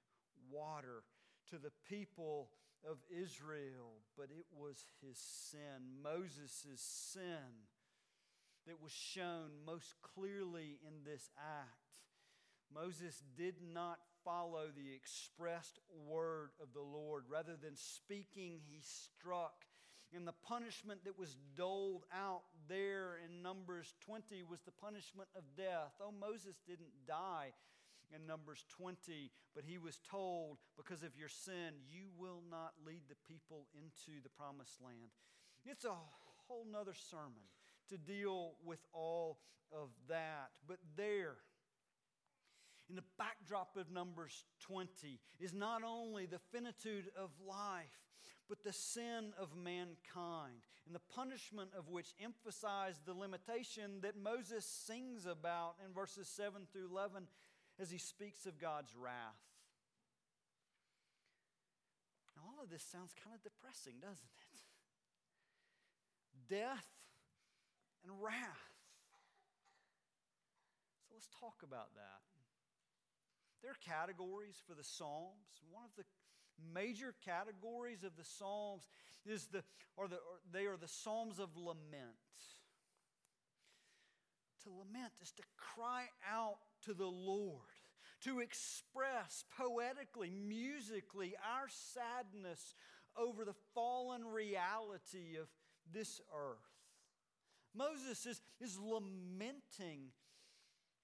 water 0.52 1.04
to 1.52 1.58
the 1.58 1.72
people 1.88 2.50
of 2.90 2.98
Israel, 3.10 4.02
but 4.18 4.30
it 4.32 4.46
was 4.56 4.86
his 5.02 5.18
sin, 5.18 6.02
Moses' 6.04 6.82
sin, 6.82 7.68
that 8.68 8.82
was 8.82 8.92
shown 8.92 9.66
most 9.66 9.96
clearly 10.02 10.80
in 10.86 11.04
this 11.04 11.30
act. 11.38 11.90
Moses 12.74 13.24
did 13.36 13.56
not 13.74 13.98
follow 14.24 14.68
the 14.76 14.94
expressed 14.94 15.80
word 16.08 16.52
of 16.62 16.74
the 16.74 16.82
Lord. 16.82 17.24
Rather 17.28 17.56
than 17.62 17.76
speaking, 17.76 18.60
he 18.68 18.82
struck. 18.82 19.66
And 20.14 20.28
the 20.28 20.34
punishment 20.48 21.06
that 21.06 21.18
was 21.18 21.38
doled 21.56 22.04
out 22.14 22.44
there 22.68 23.18
in 23.26 23.42
Numbers 23.42 23.94
20 24.06 24.44
was 24.44 24.62
the 24.62 24.72
punishment 24.72 25.30
of 25.36 25.44
death. 25.56 25.94
Oh, 26.02 26.12
Moses 26.12 26.58
didn't 26.68 27.08
die 27.08 27.54
in 28.14 28.26
Numbers 28.26 28.66
20, 28.70 29.32
but 29.56 29.64
he 29.66 29.78
was 29.78 30.00
told, 30.10 30.58
because 30.78 31.04
of 31.04 31.16
your 31.18 31.30
sin, 31.30 31.74
you 31.90 32.06
will 32.18 32.42
not 32.50 32.74
lead 32.86 33.02
the 33.08 33.16
people 33.28 33.68
into 33.74 34.22
the 34.24 34.30
promised 34.30 34.82
land. 34.82 35.12
It's 35.66 35.86
a 35.86 35.96
whole 36.48 36.66
nother 36.72 36.94
sermon 36.94 37.46
to 37.90 37.98
deal 37.98 38.54
with 38.66 38.80
all 38.94 39.40
of 39.72 39.90
that. 40.08 40.50
But 40.68 40.78
there, 40.96 41.36
in 42.90 42.96
the 42.96 43.04
backdrop 43.18 43.78
of 43.78 43.92
Numbers 43.92 44.46
20, 44.62 45.20
is 45.40 45.54
not 45.54 45.84
only 45.84 46.26
the 46.26 46.40
finitude 46.52 47.10
of 47.16 47.30
life, 47.46 48.00
but 48.48 48.64
the 48.64 48.74
sin 48.74 49.32
of 49.40 49.56
mankind, 49.56 50.66
and 50.88 50.96
the 50.96 51.14
punishment 51.14 51.70
of 51.78 51.88
which 51.88 52.16
emphasized 52.24 53.06
the 53.06 53.14
limitation 53.14 54.02
that 54.02 54.18
Moses 54.18 54.66
sings 54.66 55.28
about 55.28 55.76
in 55.86 55.94
verses 55.94 56.28
7 56.28 56.64
through 56.74 56.90
11 56.92 57.28
as 57.80 57.90
he 57.90 57.98
speaks 57.98 58.46
of 58.46 58.60
God's 58.60 58.96
wrath. 58.96 59.40
Now, 62.36 62.44
all 62.52 62.64
of 62.64 62.70
this 62.70 62.84
sounds 62.84 63.14
kind 63.24 63.36
of 63.36 63.42
depressing, 63.42 63.96
doesn't 64.02 64.20
it? 64.20 64.60
Death 66.50 66.88
and 68.04 68.12
wrath. 68.22 68.76
So 71.08 71.16
let's 71.16 71.30
talk 71.40 71.64
about 71.64 71.96
that. 71.96 72.22
There 73.62 73.72
are 73.72 73.84
categories 73.86 74.62
for 74.68 74.74
the 74.74 74.84
Psalms. 74.84 75.62
One 75.70 75.84
of 75.84 75.92
the 75.98 76.06
major 76.74 77.14
categories 77.26 78.04
of 78.04 78.16
the 78.16 78.24
Psalms 78.24 78.88
is 79.26 79.48
the, 79.48 79.64
or 79.96 80.08
the, 80.08 80.16
or 80.16 80.40
they 80.52 80.66
are 80.66 80.78
the 80.78 80.88
Psalms 80.88 81.40
of 81.40 81.56
lament. 81.56 82.16
To 84.64 84.70
lament 84.70 85.14
is 85.22 85.32
to 85.32 85.44
cry 85.56 86.06
out 86.30 86.60
to 86.86 86.94
the 86.94 87.08
Lord, 87.08 87.62
to 88.22 88.40
express 88.40 89.44
poetically, 89.58 90.30
musically 90.30 91.36
our 91.44 91.68
sadness 91.70 92.76
over 93.18 93.46
the 93.46 93.56
fallen 93.74 94.26
reality 94.26 95.38
of 95.40 95.48
this 95.92 96.22
earth. 96.34 96.58
Moses 97.76 98.26
is, 98.26 98.42
is 98.60 98.80
lamenting 98.80 100.12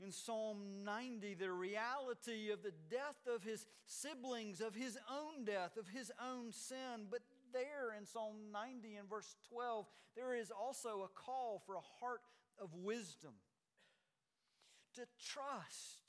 in 0.04 0.12
Psalm 0.12 0.84
90 0.84 1.36
the 1.36 1.52
reality 1.52 2.52
of 2.52 2.64
the 2.64 2.74
death 2.90 3.34
of 3.34 3.44
his 3.44 3.66
siblings, 3.86 4.62
of 4.62 4.76
his 4.76 4.98
own 5.10 5.46
death, 5.46 5.78
of 5.78 5.88
his 5.88 6.12
own 6.22 6.52
sin. 6.52 7.08
But 7.10 7.22
there 7.54 7.94
in 7.98 8.06
Psalm 8.06 8.36
90 8.52 8.96
and 8.96 9.10
verse 9.10 9.36
12, 9.50 9.86
there 10.16 10.36
is 10.36 10.52
also 10.52 11.04
a 11.04 11.20
call 11.20 11.62
for 11.66 11.76
a 11.76 11.82
heart 12.00 12.22
of 12.60 12.74
wisdom 12.74 13.34
to 14.96 15.06
trust 15.20 16.00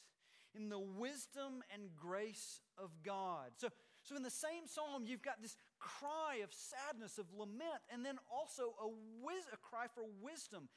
in 0.55 0.69
the 0.69 0.79
wisdom 0.79 1.63
and 1.73 1.95
grace 1.95 2.61
of 2.79 2.91
God. 3.05 3.53
So, 3.59 3.69
so 4.03 4.17
in 4.17 4.23
the 4.23 4.31
same 4.31 4.67
psalm, 4.67 5.05
you've 5.07 5.23
got 5.23 5.43
this 5.43 5.57
cry 5.79 6.41
of 6.43 6.51
sadness, 6.53 7.19
of 7.19 7.27
lament, 7.37 7.83
and 7.93 8.05
then 8.05 8.17
also 8.33 8.75
a, 8.81 8.87
a 8.87 9.57
cry 9.59 9.87
for 9.95 10.05
wisdom. 10.23 10.69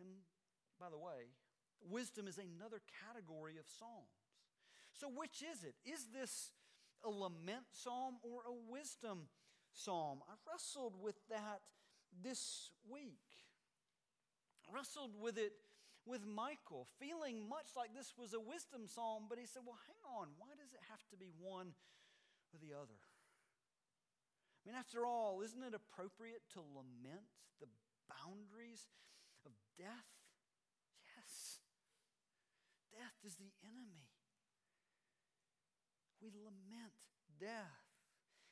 And 0.00 0.08
by 0.80 0.88
the 0.90 0.98
way, 0.98 1.28
wisdom 1.90 2.26
is 2.26 2.38
another 2.38 2.80
category 3.04 3.58
of 3.58 3.66
psalms. 3.78 4.24
So, 4.92 5.08
which 5.08 5.42
is 5.42 5.62
it? 5.62 5.74
Is 5.84 6.06
this 6.14 6.52
a 7.04 7.10
lament 7.10 7.66
psalm 7.72 8.16
or 8.22 8.40
a 8.48 8.72
wisdom 8.72 9.28
psalm? 9.72 10.20
I 10.28 10.34
wrestled 10.50 10.94
with 11.00 11.16
that 11.28 11.60
this 12.22 12.70
week. 12.90 13.20
I 14.68 14.74
wrestled 14.74 15.12
with 15.20 15.36
it 15.36 15.52
with 16.06 16.22
Michael, 16.22 16.86
feeling 17.02 17.42
much 17.50 17.74
like 17.74 17.90
this 17.90 18.14
was 18.14 18.32
a 18.32 18.40
wisdom 18.40 18.86
psalm, 18.86 19.26
but 19.28 19.42
he 19.42 19.46
said, 19.46 19.66
Well, 19.66 19.78
hang 19.90 20.02
on, 20.06 20.30
why 20.38 20.54
does 20.54 20.70
it 20.72 20.80
have 20.88 21.02
to 21.10 21.18
be 21.18 21.34
one 21.42 21.74
or 22.54 22.58
the 22.62 22.72
other? 22.78 22.96
I 22.96 24.62
mean, 24.62 24.78
after 24.78 25.06
all, 25.06 25.42
isn't 25.42 25.62
it 25.62 25.74
appropriate 25.74 26.42
to 26.54 26.62
lament 26.74 27.26
the 27.58 27.70
boundaries 28.06 28.86
of 29.46 29.52
death? 29.78 30.10
Yes. 31.02 31.62
Death 32.94 33.18
is 33.26 33.34
the 33.36 33.50
enemy. 33.62 34.06
We 36.22 36.30
lament 36.34 36.94
death. 37.38 37.86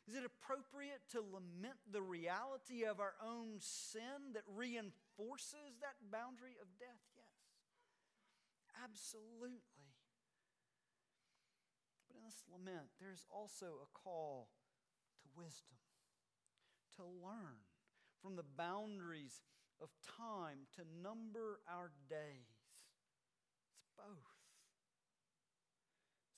Is 0.07 0.15
it 0.15 0.23
appropriate 0.23 1.01
to 1.17 1.25
lament 1.25 1.81
the 1.91 2.03
reality 2.03 2.85
of 2.85 3.01
our 3.01 3.17
own 3.25 3.57
sin 3.59 4.35
that 4.35 4.45
reinforces 4.55 5.81
that 5.81 5.97
boundary 6.13 6.61
of 6.61 6.69
death? 6.79 7.14
Absolutely. 8.83 9.95
But 12.09 12.17
in 12.17 12.25
this 12.25 12.43
lament, 12.51 12.91
there's 13.01 13.27
also 13.31 13.83
a 13.83 13.91
call 13.93 14.49
to 15.23 15.29
wisdom, 15.37 15.79
to 16.97 17.03
learn 17.05 17.63
from 18.21 18.37
the 18.37 18.47
boundaries 18.57 19.43
of 19.81 19.91
time, 20.17 20.67
to 20.77 20.83
number 21.03 21.61
our 21.69 21.91
days. 22.09 22.65
It's 23.79 23.91
both 23.97 24.25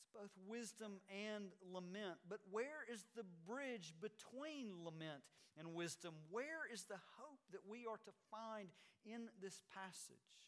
It's 0.01 0.11
both 0.13 0.33
wisdom 0.49 1.01
and 1.11 1.53
lament. 1.73 2.19
But 2.29 2.41
where 2.51 2.87
is 2.91 3.05
the 3.15 3.25
bridge 3.47 3.93
between 4.01 4.85
lament 4.85 5.23
and 5.59 5.75
wisdom? 5.75 6.15
Where 6.31 6.65
is 6.73 6.85
the 6.85 7.01
hope 7.19 7.41
that 7.53 7.67
we 7.69 7.87
are 7.87 7.99
to 7.99 8.13
find 8.31 8.69
in 9.05 9.29
this 9.41 9.61
passage? 9.75 10.41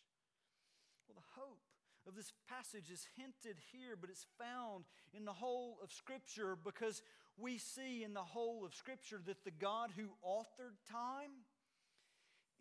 Well, 1.06 1.16
the 1.16 1.40
hope 1.40 1.60
of 2.08 2.16
this 2.16 2.32
passage 2.48 2.90
is 2.90 3.06
hinted 3.16 3.56
here, 3.70 3.94
but 4.00 4.10
it's 4.10 4.26
found 4.38 4.84
in 5.12 5.24
the 5.24 5.32
whole 5.32 5.78
of 5.82 5.92
Scripture 5.92 6.56
because 6.56 7.02
we 7.36 7.58
see 7.58 8.02
in 8.02 8.14
the 8.14 8.20
whole 8.20 8.64
of 8.64 8.74
Scripture 8.74 9.20
that 9.26 9.44
the 9.44 9.50
God 9.50 9.90
who 9.94 10.08
authored 10.26 10.78
time 10.90 11.30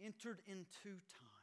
entered 0.04 0.42
into 0.48 1.00
time. 1.08 1.38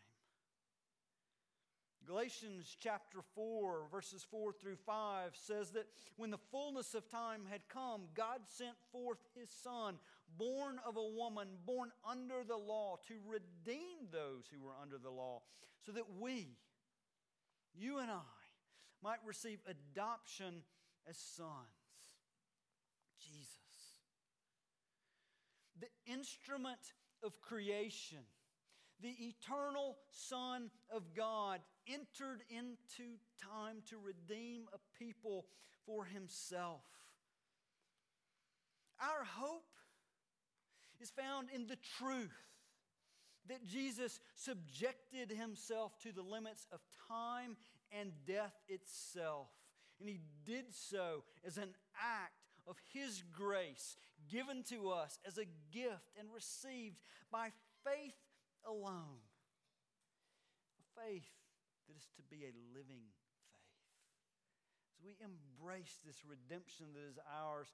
Galatians 2.06 2.76
chapter 2.78 3.20
4, 3.34 3.86
verses 3.90 4.26
4 4.30 4.52
through 4.52 4.76
5 4.84 5.30
says 5.32 5.70
that 5.70 5.86
when 6.18 6.30
the 6.30 6.38
fullness 6.50 6.94
of 6.94 7.08
time 7.10 7.40
had 7.50 7.62
come, 7.68 8.02
God 8.14 8.40
sent 8.44 8.76
forth 8.92 9.18
his 9.34 9.48
Son, 9.48 9.94
born 10.36 10.78
of 10.86 10.98
a 10.98 11.02
woman, 11.02 11.48
born 11.64 11.90
under 12.08 12.44
the 12.46 12.56
law, 12.56 12.98
to 13.08 13.14
redeem 13.26 14.08
those 14.12 14.44
who 14.52 14.62
were 14.62 14.74
under 14.80 14.98
the 14.98 15.10
law, 15.10 15.40
so 15.86 15.92
that 15.92 16.04
we, 16.20 16.48
you 17.74 17.98
and 17.98 18.10
I, 18.10 18.20
might 19.02 19.18
receive 19.26 19.58
adoption 19.66 20.62
as 21.08 21.18
sons. 21.18 21.50
Jesus. 23.20 23.58
The 25.80 26.12
instrument 26.12 26.80
of 27.22 27.40
creation 27.40 28.24
the 29.00 29.14
eternal 29.20 29.96
Son 30.10 30.70
of 30.90 31.14
God 31.14 31.60
entered 31.86 32.42
into 32.48 33.18
time 33.42 33.82
to 33.90 33.98
redeem 33.98 34.66
a 34.72 34.78
people 34.98 35.46
for 35.84 36.04
himself. 36.04 36.80
Our 39.00 39.24
hope 39.24 39.64
is 41.00 41.10
found 41.10 41.48
in 41.54 41.66
the 41.66 41.76
truth 41.98 42.32
that 43.48 43.66
Jesus 43.66 44.20
subjected 44.34 45.30
himself 45.30 45.98
to 46.02 46.12
the 46.12 46.22
limits 46.22 46.66
of 46.72 46.80
time 47.08 47.56
and 47.92 48.12
death 48.26 48.54
itself. 48.68 49.48
And 50.00 50.08
he 50.08 50.20
did 50.44 50.72
so 50.72 51.24
as 51.46 51.56
an 51.56 51.74
act 52.00 52.32
of 52.66 52.76
his 52.92 53.22
grace 53.32 53.96
given 54.30 54.62
to 54.70 54.90
us 54.90 55.18
as 55.26 55.38
a 55.38 55.46
gift 55.72 56.10
and 56.18 56.28
received 56.34 57.00
by 57.30 57.50
faith 57.84 58.16
alone. 58.66 59.20
A 60.80 61.00
faith 61.00 61.30
that 61.86 61.96
is 61.96 62.08
to 62.16 62.22
be 62.30 62.44
a 62.44 62.52
living 62.72 63.04
faith. 63.52 63.84
As 64.92 65.04
we 65.04 65.16
embrace 65.20 66.00
this 66.06 66.24
redemption 66.24 66.86
that 66.94 67.06
is 67.08 67.18
ours 67.28 67.68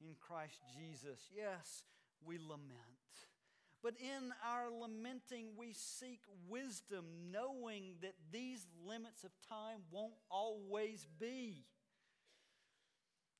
in 0.00 0.14
Christ 0.20 0.62
Jesus, 0.78 1.18
yes, 1.34 1.82
we 2.24 2.38
lament. 2.38 3.26
But 3.86 3.94
in 4.00 4.32
our 4.44 4.68
lamenting, 4.68 5.50
we 5.56 5.72
seek 5.72 6.18
wisdom, 6.48 7.04
knowing 7.30 7.94
that 8.02 8.14
these 8.32 8.66
limits 8.84 9.22
of 9.22 9.30
time 9.48 9.82
won't 9.92 10.16
always 10.28 11.06
be. 11.20 11.64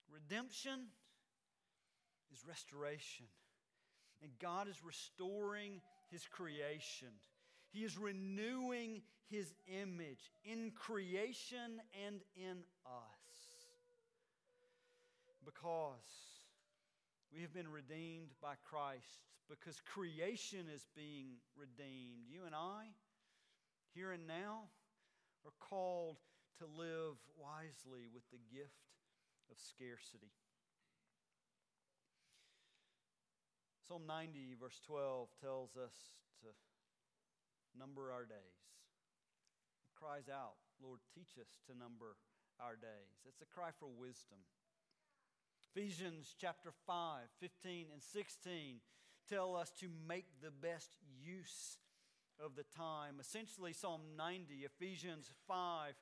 Redemption 0.08 0.86
is 2.32 2.46
restoration. 2.46 3.26
And 4.22 4.30
God 4.38 4.68
is 4.68 4.84
restoring 4.84 5.80
his 6.12 6.28
creation. 6.28 7.08
He 7.72 7.80
is 7.80 7.98
renewing 7.98 9.02
His 9.28 9.52
image 9.66 10.30
in 10.44 10.70
creation 10.70 11.82
and 12.06 12.20
in 12.36 12.58
us. 12.86 13.26
Because 15.44 16.35
we 17.32 17.42
have 17.42 17.52
been 17.52 17.68
redeemed 17.70 18.30
by 18.40 18.54
Christ, 18.68 19.24
because 19.48 19.80
creation 19.80 20.66
is 20.72 20.86
being 20.96 21.38
redeemed. 21.54 22.26
You 22.28 22.46
and 22.46 22.54
I, 22.54 22.90
here 23.94 24.12
and 24.12 24.26
now, 24.26 24.70
are 25.44 25.54
called 25.60 26.18
to 26.58 26.66
live 26.66 27.16
wisely 27.38 28.08
with 28.12 28.24
the 28.32 28.42
gift 28.50 28.90
of 29.50 29.56
scarcity. 29.58 30.32
Psalm 33.86 34.02
90, 34.08 34.58
verse 34.58 34.80
12, 34.86 35.28
tells 35.38 35.76
us 35.78 35.94
to 36.42 36.50
number 37.78 38.10
our 38.10 38.26
days. 38.26 38.58
It 39.86 39.94
cries 39.94 40.26
out, 40.26 40.58
Lord, 40.82 40.98
teach 41.14 41.38
us 41.38 41.46
to 41.70 41.78
number 41.78 42.18
our 42.58 42.74
days. 42.74 43.14
It's 43.28 43.40
a 43.42 43.46
cry 43.46 43.70
for 43.78 43.86
wisdom. 43.86 44.42
Ephesians 45.76 46.34
chapter 46.40 46.70
5, 46.86 47.20
15 47.38 47.88
and 47.92 48.02
16 48.02 48.80
tell 49.28 49.54
us 49.54 49.70
to 49.78 49.88
make 50.08 50.24
the 50.40 50.50
best 50.50 50.96
use 51.22 51.76
of 52.42 52.56
the 52.56 52.64
time. 52.74 53.16
Essentially, 53.20 53.74
Psalm 53.74 54.00
90, 54.16 54.64
Ephesians 54.64 55.30
5, 55.46 55.92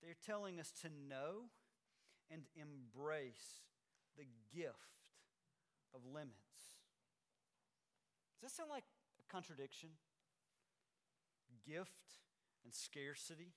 they're 0.00 0.14
telling 0.24 0.60
us 0.60 0.70
to 0.82 0.88
know 1.08 1.50
and 2.30 2.42
embrace 2.54 3.64
the 4.16 4.26
gift 4.54 5.10
of 5.92 6.02
limits. 6.06 6.70
Does 8.40 8.52
that 8.52 8.56
sound 8.56 8.70
like 8.70 8.84
a 9.18 9.32
contradiction? 9.32 9.88
Gift 11.66 12.22
and 12.62 12.72
scarcity? 12.72 13.54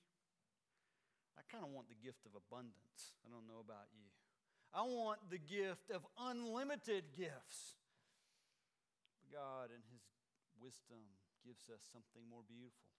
I 1.38 1.42
kind 1.48 1.62
of 1.62 1.70
want 1.70 1.88
the 1.88 1.94
gift 1.94 2.26
of 2.26 2.32
abundance. 2.34 3.14
I 3.24 3.30
don't 3.30 3.46
know 3.46 3.62
about 3.62 3.86
you. 3.92 4.10
I 4.72 4.82
want 4.82 5.18
the 5.30 5.38
gift 5.38 5.90
of 5.90 6.06
unlimited 6.18 7.04
gifts. 7.16 7.74
But 9.18 9.34
God, 9.34 9.74
in 9.74 9.82
His 9.90 10.02
wisdom, 10.62 11.02
gives 11.44 11.66
us 11.68 11.82
something 11.90 12.22
more 12.30 12.46
beautiful. 12.46 12.94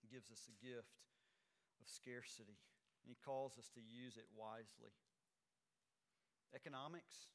He 0.00 0.08
gives 0.08 0.30
us 0.30 0.48
a 0.48 0.56
gift 0.64 0.96
of 1.80 1.86
scarcity, 1.88 2.56
and 3.04 3.08
He 3.12 3.18
calls 3.20 3.58
us 3.58 3.68
to 3.74 3.80
use 3.80 4.16
it 4.16 4.26
wisely. 4.32 4.96
Economics 6.54 7.28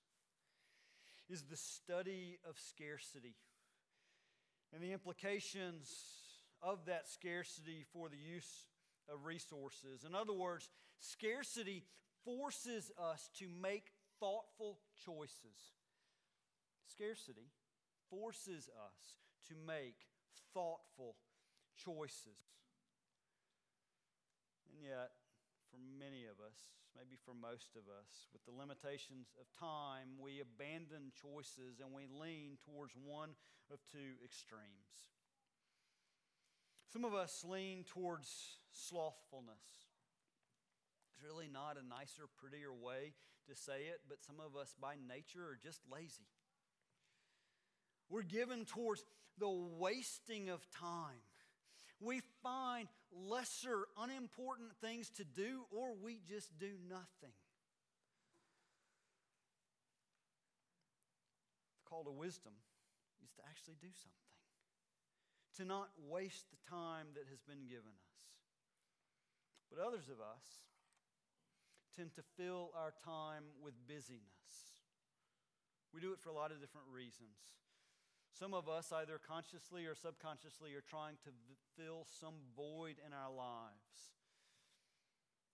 is 1.30 1.44
the 1.44 1.58
study 1.58 2.40
of 2.48 2.58
scarcity 2.58 3.36
and 4.74 4.82
the 4.82 4.92
implications 4.94 5.94
of 6.64 6.86
that 6.86 7.08
scarcity 7.08 7.86
for 7.94 8.10
the 8.10 8.18
use 8.18 8.66
of 9.12 9.26
resources. 9.26 10.06
In 10.06 10.16
other 10.16 10.34
words, 10.34 10.70
scarcity 11.00 11.84
forces 12.26 12.92
us 12.98 13.30
to 13.40 13.46
make 13.62 13.92
thoughtful 14.20 14.80
choices. 15.06 15.76
Scarcity 16.86 17.50
forces 18.10 18.70
us 18.70 19.16
to 19.48 19.56
make 19.66 19.96
thoughtful 20.54 21.16
choices. 21.76 22.44
And 24.70 24.84
yet, 24.84 25.12
for 25.72 25.80
many 25.80 26.26
of 26.28 26.44
us, 26.44 26.76
maybe 26.96 27.16
for 27.16 27.34
most 27.34 27.76
of 27.76 27.88
us, 27.88 28.28
with 28.34 28.44
the 28.46 28.52
limitations 28.52 29.32
of 29.40 29.48
time, 29.56 30.20
we 30.20 30.44
abandon 30.44 31.16
choices 31.16 31.80
and 31.80 31.96
we 31.96 32.08
lean 32.12 32.60
towards 32.68 32.94
one 32.96 33.32
of 33.72 33.80
two 33.92 34.20
extremes. 34.24 35.16
Some 36.92 37.06
of 37.06 37.16
us 37.16 37.46
lean 37.48 37.86
towards 37.88 38.60
slothfulness. 38.74 39.91
Really 41.24 41.48
not 41.48 41.78
a 41.78 41.88
nicer, 41.88 42.24
prettier 42.40 42.74
way 42.74 43.14
to 43.48 43.56
say 43.56 43.90
it, 43.92 44.02
but 44.10 44.24
some 44.24 44.38
of 44.40 44.60
us 44.60 44.74
by 44.80 44.96
nature 45.08 45.44
are 45.44 45.60
just 45.62 45.82
lazy. 45.92 46.28
We're 48.10 48.24
given 48.24 48.66
towards 48.66 49.04
the 49.38 49.50
wasting 49.50 50.50
of 50.50 50.66
time 50.72 51.22
we 52.02 52.22
find 52.42 52.88
lesser, 53.14 53.86
unimportant 53.98 54.74
things 54.82 55.12
to 55.12 55.24
do, 55.24 55.66
or 55.72 55.94
we 55.94 56.20
just 56.28 56.58
do 56.58 56.72
nothing. 56.90 57.36
The 61.78 61.90
call 61.90 62.04
to 62.04 62.12
wisdom 62.12 62.54
is 63.24 63.32
to 63.34 63.42
actually 63.48 63.76
do 63.80 63.94
something, 63.94 64.18
to 65.58 65.66
not 65.66 65.90
waste 66.10 66.46
the 66.50 66.58
time 66.70 67.08
that 67.14 67.30
has 67.30 67.40
been 67.48 67.70
given 67.70 67.94
us. 67.94 68.10
But 69.70 69.86
others 69.86 70.10
of 70.10 70.20
us 70.20 70.44
tend 71.96 72.14
to 72.16 72.24
fill 72.38 72.72
our 72.76 72.94
time 73.04 73.44
with 73.64 73.74
busyness. 73.88 74.52
We 75.94 76.00
do 76.00 76.14
it 76.14 76.20
for 76.20 76.30
a 76.30 76.34
lot 76.34 76.52
of 76.52 76.62
different 76.62 76.88
reasons. 76.92 77.36
Some 78.32 78.54
of 78.54 78.70
us, 78.70 78.92
either 78.96 79.20
consciously 79.20 79.86
or 79.86 79.96
subconsciously, 79.96 80.74
are 80.74 80.84
trying 80.88 81.20
to 81.28 81.32
fill 81.76 82.08
some 82.08 82.40
void 82.56 82.96
in 83.06 83.12
our 83.12 83.32
lives. 83.32 84.16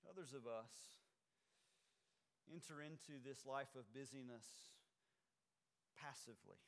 Others 0.06 0.34
of 0.38 0.45
us 0.45 0.71
enter 2.54 2.80
into 2.82 3.19
this 3.26 3.45
life 3.45 3.73
of 3.76 3.89
busyness 3.93 4.45
passively. 5.97 6.62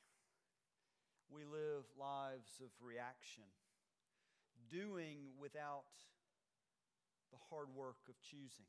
We 1.30 1.46
live 1.46 1.86
lives 1.94 2.58
of 2.60 2.74
reaction, 2.82 3.46
doing 4.68 5.38
without 5.40 5.94
the 7.32 7.38
hard 7.54 7.70
work 7.78 8.02
of 8.10 8.18
choosing. 8.20 8.66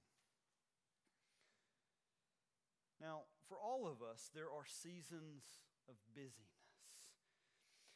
Now, 3.00 3.22
for 3.48 3.56
all 3.56 3.86
of 3.86 4.02
us, 4.02 4.30
there 4.34 4.44
are 4.44 4.66
seasons 4.66 5.42
of 5.88 5.94
busyness. 6.14 6.34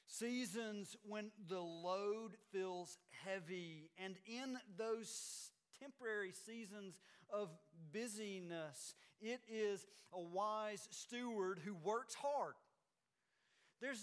Seasons 0.06 0.96
when 1.06 1.30
the 1.48 1.60
load 1.60 2.36
feels 2.52 2.98
heavy, 3.24 3.90
and 4.02 4.16
in 4.26 4.56
those 4.78 5.50
temporary 5.80 6.32
seasons 6.32 7.00
of 7.30 7.48
busyness, 7.92 8.94
it 9.20 9.40
is 9.48 9.86
a 10.12 10.20
wise 10.20 10.88
steward 10.90 11.60
who 11.64 11.74
works 11.74 12.14
hard. 12.14 12.54
There's, 13.80 14.02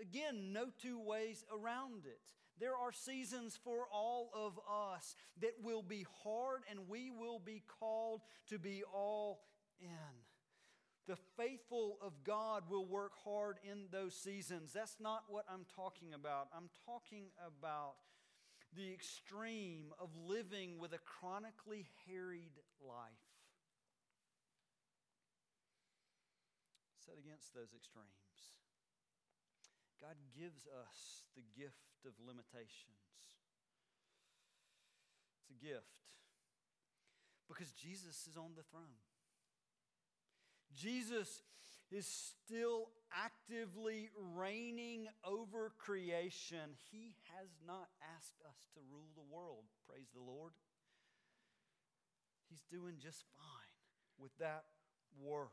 again, 0.00 0.52
no 0.52 0.66
two 0.80 0.98
ways 1.00 1.44
around 1.52 2.06
it. 2.06 2.20
There 2.60 2.76
are 2.76 2.92
seasons 2.92 3.58
for 3.62 3.86
all 3.92 4.30
of 4.34 4.58
us 4.68 5.16
that 5.40 5.54
will 5.62 5.82
be 5.82 6.06
hard, 6.22 6.62
and 6.70 6.88
we 6.88 7.10
will 7.10 7.38
be 7.38 7.62
called 7.80 8.22
to 8.48 8.58
be 8.58 8.82
all 8.92 9.40
in. 9.80 9.88
The 11.08 11.16
faithful 11.38 11.96
of 12.04 12.12
God 12.22 12.64
will 12.68 12.84
work 12.84 13.12
hard 13.24 13.56
in 13.64 13.88
those 13.90 14.14
seasons. 14.14 14.72
That's 14.74 14.96
not 15.00 15.24
what 15.28 15.46
I'm 15.48 15.64
talking 15.74 16.12
about. 16.12 16.48
I'm 16.54 16.68
talking 16.84 17.32
about 17.40 17.94
the 18.76 18.92
extreme 18.92 19.96
of 19.98 20.10
living 20.28 20.78
with 20.78 20.92
a 20.92 20.98
chronically 20.98 21.88
harried 22.06 22.60
life. 22.84 23.24
Set 27.00 27.16
against 27.16 27.54
those 27.54 27.72
extremes. 27.72 28.60
God 29.98 30.20
gives 30.36 30.68
us 30.68 31.24
the 31.34 31.42
gift 31.56 32.04
of 32.04 32.12
limitations. 32.20 33.00
It's 35.40 35.56
a 35.56 35.64
gift 35.64 36.04
because 37.48 37.72
Jesus 37.72 38.28
is 38.28 38.36
on 38.36 38.52
the 38.54 38.62
throne. 38.68 39.07
Jesus 40.76 41.42
is 41.90 42.06
still 42.06 42.88
actively 43.12 44.10
reigning 44.36 45.06
over 45.24 45.72
creation. 45.78 46.76
He 46.90 47.16
has 47.36 47.48
not 47.66 47.88
asked 48.16 48.40
us 48.46 48.66
to 48.74 48.80
rule 48.90 49.08
the 49.14 49.34
world. 49.34 49.64
Praise 49.88 50.08
the 50.14 50.20
Lord. 50.20 50.52
He's 52.50 52.62
doing 52.70 52.96
just 52.98 53.24
fine 53.36 54.18
with 54.18 54.36
that 54.38 54.64
work. 55.20 55.50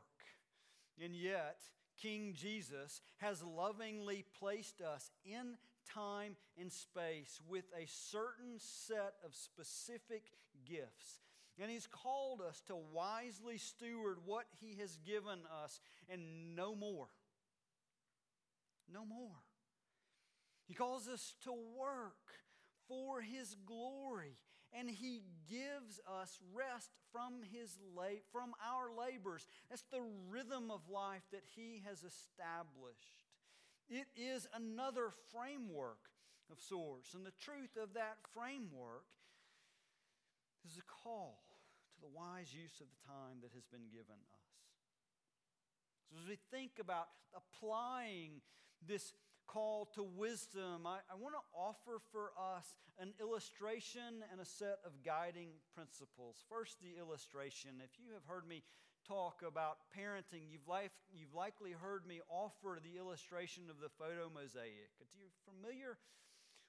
And 1.02 1.14
yet, 1.14 1.60
King 2.00 2.32
Jesus 2.34 3.00
has 3.18 3.42
lovingly 3.42 4.24
placed 4.38 4.80
us 4.80 5.10
in 5.24 5.56
time 5.92 6.36
and 6.58 6.72
space 6.72 7.40
with 7.48 7.64
a 7.76 7.86
certain 7.86 8.58
set 8.58 9.14
of 9.24 9.34
specific 9.34 10.24
gifts 10.66 11.20
and 11.60 11.70
He's 11.70 11.86
called 11.86 12.40
us 12.40 12.62
to 12.66 12.76
wisely 12.92 13.58
steward 13.58 14.18
what 14.24 14.46
He 14.60 14.76
has 14.80 14.98
given 15.06 15.40
us 15.64 15.80
and 16.08 16.54
no 16.54 16.74
more. 16.74 17.08
No 18.92 19.04
more. 19.04 19.42
He 20.66 20.74
calls 20.74 21.08
us 21.08 21.34
to 21.44 21.52
work 21.52 22.14
for 22.88 23.20
His 23.20 23.56
glory, 23.66 24.36
and 24.72 24.90
He 24.90 25.22
gives 25.48 26.00
us 26.06 26.38
rest 26.54 26.90
from, 27.12 27.42
his 27.52 27.78
la- 27.96 28.22
from 28.30 28.52
our 28.64 28.90
labors. 28.90 29.46
That's 29.70 29.84
the 29.90 30.02
rhythm 30.28 30.70
of 30.70 30.88
life 30.88 31.22
that 31.32 31.44
He 31.54 31.82
has 31.86 32.04
established. 32.04 33.24
It 33.88 34.06
is 34.16 34.46
another 34.52 35.10
framework 35.32 36.10
of 36.50 36.60
sorts. 36.60 37.14
And 37.14 37.24
the 37.24 37.32
truth 37.42 37.76
of 37.80 37.94
that 37.94 38.18
framework 38.34 39.04
is 40.66 40.78
a 40.78 40.88
call 40.90 41.42
to 41.94 42.00
the 42.02 42.10
wise 42.10 42.50
use 42.50 42.80
of 42.80 42.90
the 42.90 43.00
time 43.06 43.38
that 43.42 43.54
has 43.54 43.64
been 43.70 43.86
given 43.90 44.18
us. 44.34 44.50
So, 46.10 46.18
as 46.22 46.28
we 46.28 46.38
think 46.50 46.78
about 46.78 47.08
applying 47.34 48.42
this 48.82 49.14
call 49.46 49.86
to 49.94 50.02
wisdom, 50.02 50.86
I, 50.86 50.98
I 51.10 51.14
want 51.14 51.34
to 51.34 51.44
offer 51.54 52.02
for 52.10 52.34
us 52.34 52.74
an 52.98 53.14
illustration 53.20 54.22
and 54.30 54.40
a 54.40 54.44
set 54.44 54.82
of 54.84 55.02
guiding 55.06 55.54
principles. 55.74 56.42
First, 56.50 56.82
the 56.82 56.98
illustration. 56.98 57.82
If 57.82 57.98
you 57.98 58.14
have 58.14 58.26
heard 58.26 58.46
me 58.46 58.62
talk 59.06 59.42
about 59.46 59.86
parenting, 59.94 60.50
you've, 60.50 60.66
life, 60.66 60.94
you've 61.14 61.34
likely 61.34 61.70
heard 61.72 62.06
me 62.06 62.20
offer 62.28 62.78
the 62.82 62.98
illustration 62.98 63.70
of 63.70 63.78
the 63.78 63.90
photo 63.98 64.26
mosaic. 64.30 64.90
Are 64.98 65.10
you 65.14 65.30
familiar 65.46 65.98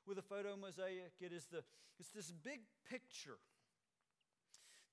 with 0.06 0.18
a 0.18 0.26
photo 0.26 0.56
mosaic? 0.56 1.18
It 1.20 1.34
is 1.34 1.46
the, 1.50 1.66
it's 2.00 2.14
this 2.14 2.32
big 2.32 2.62
picture 2.90 3.42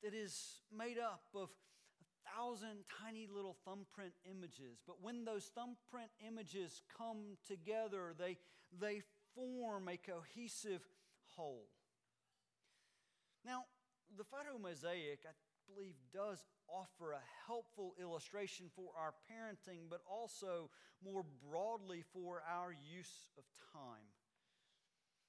that 0.04 0.14
is 0.14 0.60
made 0.76 0.98
up 0.98 1.22
of 1.34 1.48
a 1.48 2.36
thousand 2.36 2.84
tiny 3.02 3.26
little 3.26 3.56
thumbprint 3.64 4.12
images. 4.30 4.78
But 4.86 4.96
when 5.02 5.24
those 5.24 5.50
thumbprint 5.54 6.10
images 6.26 6.82
come 6.96 7.38
together, 7.48 8.14
they, 8.18 8.36
they 8.78 9.00
form 9.34 9.88
a 9.88 9.96
cohesive 9.96 10.82
whole. 11.34 11.64
Now, 13.46 13.64
the 14.16 14.24
photo 14.24 14.58
mosaic, 14.60 15.20
I 15.26 15.32
believe, 15.72 15.94
does 16.12 16.44
offer 16.68 17.12
a 17.12 17.24
helpful 17.46 17.94
illustration 18.00 18.66
for 18.76 18.90
our 18.98 19.14
parenting, 19.32 19.88
but 19.88 20.00
also 20.10 20.70
more 21.02 21.24
broadly 21.50 22.04
for 22.12 22.42
our 22.48 22.72
use 22.72 23.26
of 23.38 23.44
time. 23.72 24.04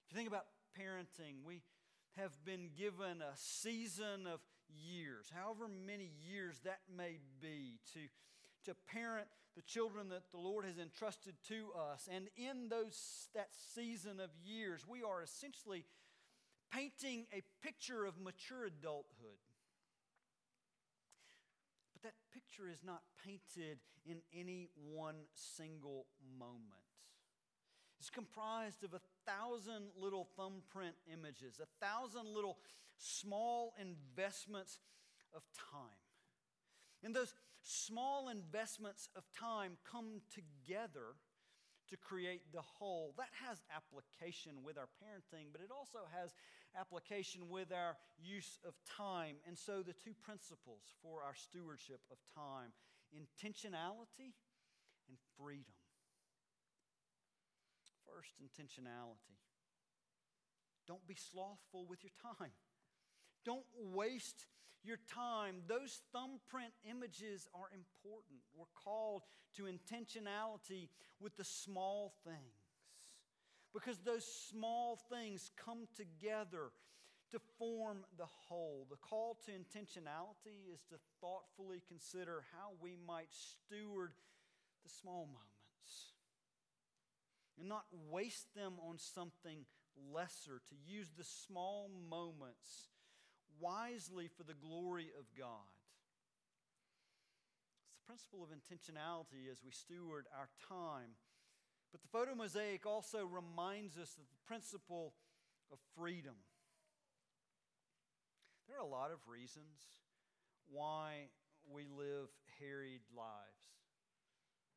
If 0.06 0.12
you 0.12 0.18
think 0.18 0.28
about 0.28 0.46
parenting, 0.78 1.46
we 1.46 1.62
have 2.18 2.32
been 2.46 2.70
given 2.78 3.22
a 3.22 3.36
season 3.36 4.28
of 4.32 4.40
years, 4.69 5.32
however 5.34 5.67
many 5.67 6.12
years 6.30 6.60
that 6.63 6.80
may 6.95 7.19
be, 7.41 7.80
to, 7.93 7.99
to 8.65 8.75
parent 8.91 9.28
the 9.56 9.62
children 9.62 10.10
that 10.10 10.32
the 10.32 10.38
Lord 10.38 10.65
has 10.65 10.78
entrusted 10.78 11.36
to 11.47 11.71
us. 11.91 12.10
And 12.13 12.28
in 12.36 12.69
those, 12.69 13.30
that 13.34 13.49
season 13.73 14.19
of 14.19 14.30
years, 14.43 14.82
we 14.88 15.01
are 15.01 15.21
essentially 15.21 15.86
painting 16.73 17.25
a 17.34 17.41
picture 17.63 18.06
of 18.06 18.19
mature 18.19 18.65
adulthood. 18.65 19.39
But 21.93 22.04
that 22.04 22.15
picture 22.34 22.69
is 22.69 22.84
not 22.84 23.01
painted 23.25 23.80
in 24.06 24.17
any 24.34 24.69
one 24.91 25.15
single 25.34 26.06
moment. 26.38 26.62
It's 27.99 28.10
comprised 28.10 28.84
of 28.84 28.93
a 28.93 28.99
thousand 29.26 29.86
little 30.00 30.28
thumbprint 30.38 30.96
images, 31.12 31.60
a 31.62 31.86
thousand 31.86 32.28
little 32.34 32.58
small 32.98 33.74
investments 33.80 34.80
of 35.34 35.44
time. 35.72 36.02
And 37.04 37.16
those 37.16 37.34
small 37.62 38.30
investments 38.30 39.10
of 39.16 39.24
time 39.38 39.78
come 39.90 40.22
together 40.34 41.18
to 41.90 41.98
create 41.98 42.42
the 42.52 42.62
whole. 42.62 43.14
That 43.18 43.30
has 43.48 43.62
application 43.70 44.64
with 44.64 44.78
our 44.78 44.90
parenting, 45.02 45.48
but 45.52 45.62
it 45.62 45.70
also 45.70 46.00
has 46.14 46.34
application 46.80 47.50
with 47.50 47.72
our 47.72 47.96
use 48.18 48.60
of 48.68 48.74
time. 48.98 49.36
And 49.48 49.58
so, 49.58 49.84
the 49.84 49.94
two 49.94 50.14
principles 50.14 50.82
for 51.02 51.22
our 51.22 51.36
stewardship 51.36 52.02
of 52.12 52.18
time 52.34 52.72
intentionality 53.14 54.34
and 55.08 55.18
freedom. 55.38 55.74
First, 58.06 58.34
intentionality. 58.41 59.38
Don't 60.88 61.06
be 61.08 61.15
slothful 61.15 61.86
with 61.88 62.04
your 62.04 62.12
time. 62.22 62.52
Don't 63.44 63.65
waste 63.76 64.46
your 64.84 64.98
time. 65.13 65.62
Those 65.68 66.02
thumbprint 66.13 66.74
images 66.89 67.48
are 67.54 67.70
important. 67.74 68.39
We're 68.56 68.65
called 68.84 69.24
to 69.56 69.63
intentionality 69.63 70.89
with 71.20 71.36
the 71.38 71.44
small 71.44 72.13
things 72.24 72.65
because 73.74 74.00
those 74.00 74.26
small 74.26 75.00
things 75.12 75.52
come 75.58 75.88
together 75.96 76.72
to 77.32 77.39
form 77.58 78.06
the 78.18 78.26
whole. 78.48 78.88
The 78.89 78.98
call 78.98 79.38
to 79.46 79.52
intentionality 79.52 80.72
is 80.72 80.82
to 80.89 80.96
thoughtfully 81.20 81.82
consider 81.88 82.44
how 82.54 82.72
we 82.80 82.96
might 83.08 83.30
steward 83.32 84.12
the 84.84 84.89
small 84.89 85.26
moments 85.26 85.55
and 87.60 87.70
not 87.70 87.86
waste 88.12 88.54
them 88.56 88.74
on 88.88 88.98
something 88.98 89.65
lesser, 90.13 90.62
to 90.70 90.76
use 90.86 91.08
the 91.18 91.24
small 91.24 91.89
moments 92.10 92.89
wisely 93.60 94.28
for 94.28 94.44
the 94.44 94.54
glory 94.54 95.10
of 95.18 95.26
God. 95.38 95.72
It's 97.88 97.96
the 97.96 98.08
principle 98.08 98.44
of 98.44 98.50
intentionality 98.50 99.50
as 99.52 99.63
we 99.63 99.72
steward 99.72 100.28
our 100.38 100.50
time. 100.68 101.15
But 101.91 102.02
the 102.02 102.10
photo 102.10 102.36
mosaic 102.36 102.86
also 102.86 103.26
reminds 103.26 103.98
us 103.98 104.18
of 104.18 104.26
the 104.28 104.48
principle 104.48 105.13
of 105.72 105.80
freedom. 105.98 106.36
There 108.68 108.78
are 108.78 108.86
a 108.86 108.86
lot 108.86 109.12
of 109.12 109.20
reasons 109.28 109.80
why 110.70 111.30
we 111.72 111.86
live 111.88 112.28
harried 112.60 113.02
lives. 113.15 113.75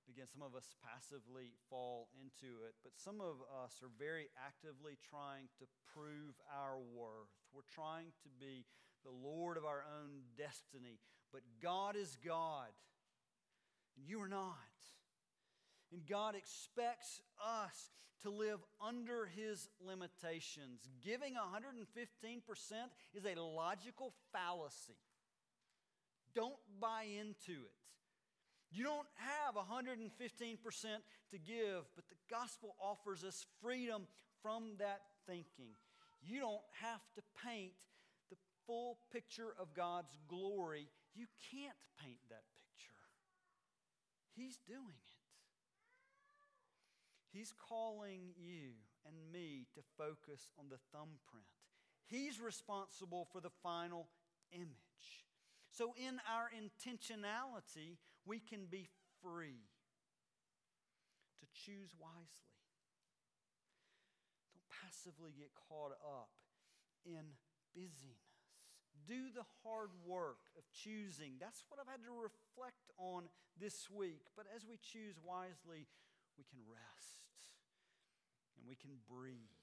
Again, 0.09 0.27
some 0.33 0.43
of 0.43 0.57
us 0.57 0.73
passively 0.81 1.53
fall 1.69 2.09
into 2.17 2.65
it, 2.65 2.75
but 2.83 2.93
some 2.97 3.21
of 3.21 3.37
us 3.63 3.81
are 3.83 3.93
very 3.99 4.29
actively 4.41 4.97
trying 5.05 5.49
to 5.61 5.67
prove 5.93 6.35
our 6.49 6.79
worth. 6.97 7.29
We're 7.53 7.69
trying 7.75 8.13
to 8.25 8.31
be 8.41 8.65
the 9.05 9.13
Lord 9.13 9.57
of 9.57 9.65
our 9.65 9.85
own 9.85 10.25
destiny, 10.37 10.99
but 11.33 11.43
God 11.63 11.95
is 11.95 12.17
God, 12.25 12.73
and 13.97 14.09
you 14.09 14.21
are 14.23 14.29
not. 14.29 14.57
And 15.93 16.07
God 16.07 16.35
expects 16.35 17.21
us 17.45 17.93
to 18.23 18.31
live 18.31 18.61
under 18.81 19.27
His 19.27 19.69
limitations. 19.81 20.89
Giving 21.03 21.35
115% 21.35 21.85
is 23.15 23.25
a 23.25 23.41
logical 23.41 24.13
fallacy. 24.33 24.97
Don't 26.35 26.59
buy 26.81 27.05
into 27.19 27.53
it. 27.53 27.78
You 28.71 28.85
don't 28.85 29.09
have 29.17 29.55
115% 29.55 29.99
to 31.31 31.39
give, 31.39 31.85
but 31.97 32.05
the 32.09 32.17
gospel 32.31 32.77
offers 32.81 33.25
us 33.25 33.47
freedom 33.63 34.07
from 34.43 34.77
that 34.79 35.01
thinking. 35.27 35.75
You 36.23 36.41
don't 36.41 36.63
have 36.83 37.01
to 37.17 37.23
paint 37.45 37.73
the 38.31 38.37
full 38.67 38.99
picture 39.13 39.55
of 39.59 39.75
God's 39.75 40.19
glory. 40.29 40.89
You 41.15 41.27
can't 41.51 41.77
paint 42.03 42.19
that 42.29 42.45
picture. 42.53 42.93
He's 44.37 44.59
doing 44.67 44.85
it. 44.87 45.19
He's 47.33 47.53
calling 47.69 48.33
you 48.37 48.73
and 49.07 49.15
me 49.33 49.67
to 49.75 49.81
focus 49.97 50.49
on 50.59 50.67
the 50.69 50.79
thumbprint. 50.93 51.47
He's 52.07 52.41
responsible 52.41 53.29
for 53.33 53.41
the 53.41 53.51
final 53.63 54.09
image. 54.53 55.25
So, 55.71 55.95
in 55.97 56.19
our 56.27 56.51
intentionality, 56.51 57.99
we 58.29 58.39
can 58.39 58.69
be 58.71 58.87
free 59.25 59.65
to 61.41 61.47
choose 61.65 61.97
wisely. 61.97 62.61
Don't 64.53 64.69
passively 64.69 65.33
get 65.33 65.49
caught 65.57 65.97
up 66.05 66.29
in 67.09 67.25
busyness. 67.73 68.29
Do 69.09 69.33
the 69.33 69.49
hard 69.65 69.89
work 70.05 70.53
of 70.61 70.69
choosing. 70.69 71.41
That's 71.41 71.65
what 71.73 71.81
I've 71.81 71.89
had 71.89 72.05
to 72.05 72.13
reflect 72.13 72.93
on 73.01 73.33
this 73.57 73.89
week. 73.89 74.29
But 74.37 74.45
as 74.53 74.69
we 74.69 74.77
choose 74.77 75.17
wisely, 75.25 75.89
we 76.37 76.45
can 76.45 76.61
rest 76.69 77.25
and 78.61 78.69
we 78.69 78.77
can 78.77 79.01
breathe. 79.09 79.57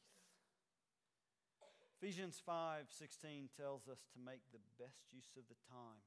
Ephesians 2.01 2.41
5:16 2.41 3.49
tells 3.55 3.87
us 3.87 4.01
to 4.13 4.19
make 4.19 4.41
the 4.51 4.59
best 4.81 5.13
use 5.13 5.37
of 5.37 5.47
the 5.47 5.55
time. 5.69 6.01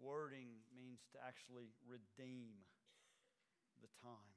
Wording 0.00 0.64
means 0.74 1.04
to 1.12 1.18
actually 1.20 1.74
redeem 1.84 2.64
the 3.80 3.90
time. 4.00 4.36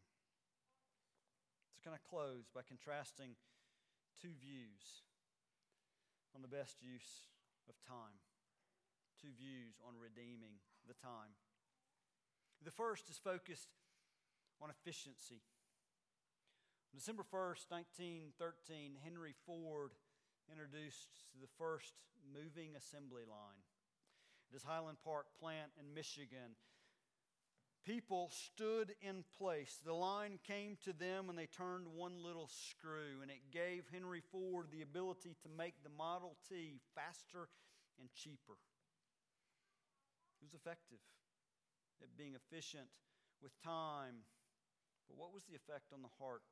So 1.74 1.82
going 1.86 1.98
to 1.98 2.10
close 2.10 2.50
by 2.50 2.66
contrasting 2.66 3.38
two 4.18 4.34
views 4.42 5.06
on 6.34 6.42
the 6.42 6.52
best 6.52 6.82
use 6.82 7.30
of 7.70 7.78
time. 7.86 8.18
Two 9.22 9.32
views 9.38 9.78
on 9.86 9.94
redeeming 9.96 10.60
the 10.88 10.98
time. 10.98 11.38
The 12.64 12.74
first 12.74 13.10
is 13.10 13.22
focused 13.22 13.70
on 14.62 14.70
efficiency. 14.70 15.46
December 16.94 17.24
1st, 17.24 17.68
1913, 18.40 18.98
Henry 19.04 19.36
Ford 19.46 19.92
introduced 20.48 21.28
the 21.42 21.52
first 21.60 21.94
moving 22.24 22.76
assembly 22.76 23.28
line. 23.28 23.62
His 24.56 24.64
Highland 24.64 25.00
Park 25.04 25.26
plant 25.38 25.76
in 25.78 25.94
Michigan, 25.94 26.56
people 27.84 28.32
stood 28.32 28.96
in 29.02 29.26
place. 29.38 29.82
The 29.84 29.92
line 29.92 30.40
came 30.48 30.78
to 30.86 30.94
them 30.94 31.28
and 31.28 31.38
they 31.38 31.48
turned 31.48 31.92
one 31.92 32.24
little 32.24 32.48
screw, 32.48 33.20
and 33.22 33.30
it 33.30 33.52
gave 33.52 33.84
Henry 33.92 34.24
Ford 34.32 34.68
the 34.72 34.82
ability 34.82 35.36
to 35.44 35.50
make 35.50 35.84
the 35.84 35.90
Model 35.90 36.38
T 36.48 36.80
faster 36.96 37.50
and 38.00 38.08
cheaper. 38.16 38.56
It 40.40 40.46
was 40.46 40.54
effective 40.54 41.04
at 42.02 42.16
being 42.16 42.36
efficient 42.36 42.88
with 43.44 43.52
time. 43.62 44.24
But 45.10 45.18
what 45.18 45.34
was 45.34 45.44
the 45.44 45.56
effect 45.56 45.92
on 45.92 46.02
the 46.02 46.16
heart 46.18 46.44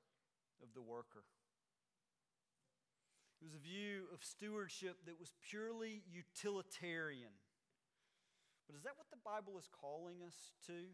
of 0.62 0.74
the 0.76 0.82
worker? 0.82 1.24
It 3.40 3.46
was 3.46 3.56
a 3.56 3.64
view 3.64 4.12
of 4.14 4.26
stewardship 4.26 4.98
that 5.06 5.20
was 5.20 5.32
purely 5.50 6.04
utilitarian. 6.12 7.32
But 8.74 8.82
is 8.82 8.90
that 8.90 8.98
what 8.98 9.14
the 9.14 9.22
Bible 9.22 9.62
is 9.62 9.70
calling 9.70 10.26
us 10.26 10.50
to? 10.66 10.90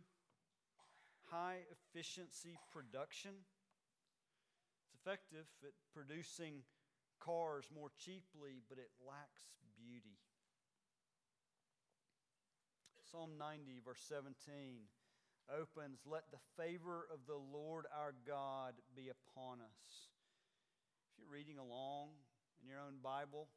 High 1.31 1.63
efficiency 1.71 2.59
production? 2.75 3.31
It's 4.83 4.99
effective 4.99 5.47
at 5.63 5.71
producing 5.95 6.67
cars 7.23 7.71
more 7.71 7.87
cheaply, 7.95 8.67
but 8.67 8.83
it 8.83 8.91
lacks 8.99 9.47
beauty. 9.79 10.19
Psalm 13.07 13.39
90, 13.39 13.79
verse 13.79 14.03
17 14.11 14.35
opens 15.47 16.03
Let 16.03 16.27
the 16.35 16.43
favor 16.59 17.07
of 17.07 17.23
the 17.31 17.39
Lord 17.39 17.87
our 17.95 18.11
God 18.27 18.75
be 18.91 19.07
upon 19.07 19.63
us. 19.63 20.11
If 21.15 21.23
you're 21.23 21.31
reading 21.31 21.55
along 21.55 22.11
in 22.59 22.67
your 22.67 22.83
own 22.83 22.99
Bible, 23.01 23.47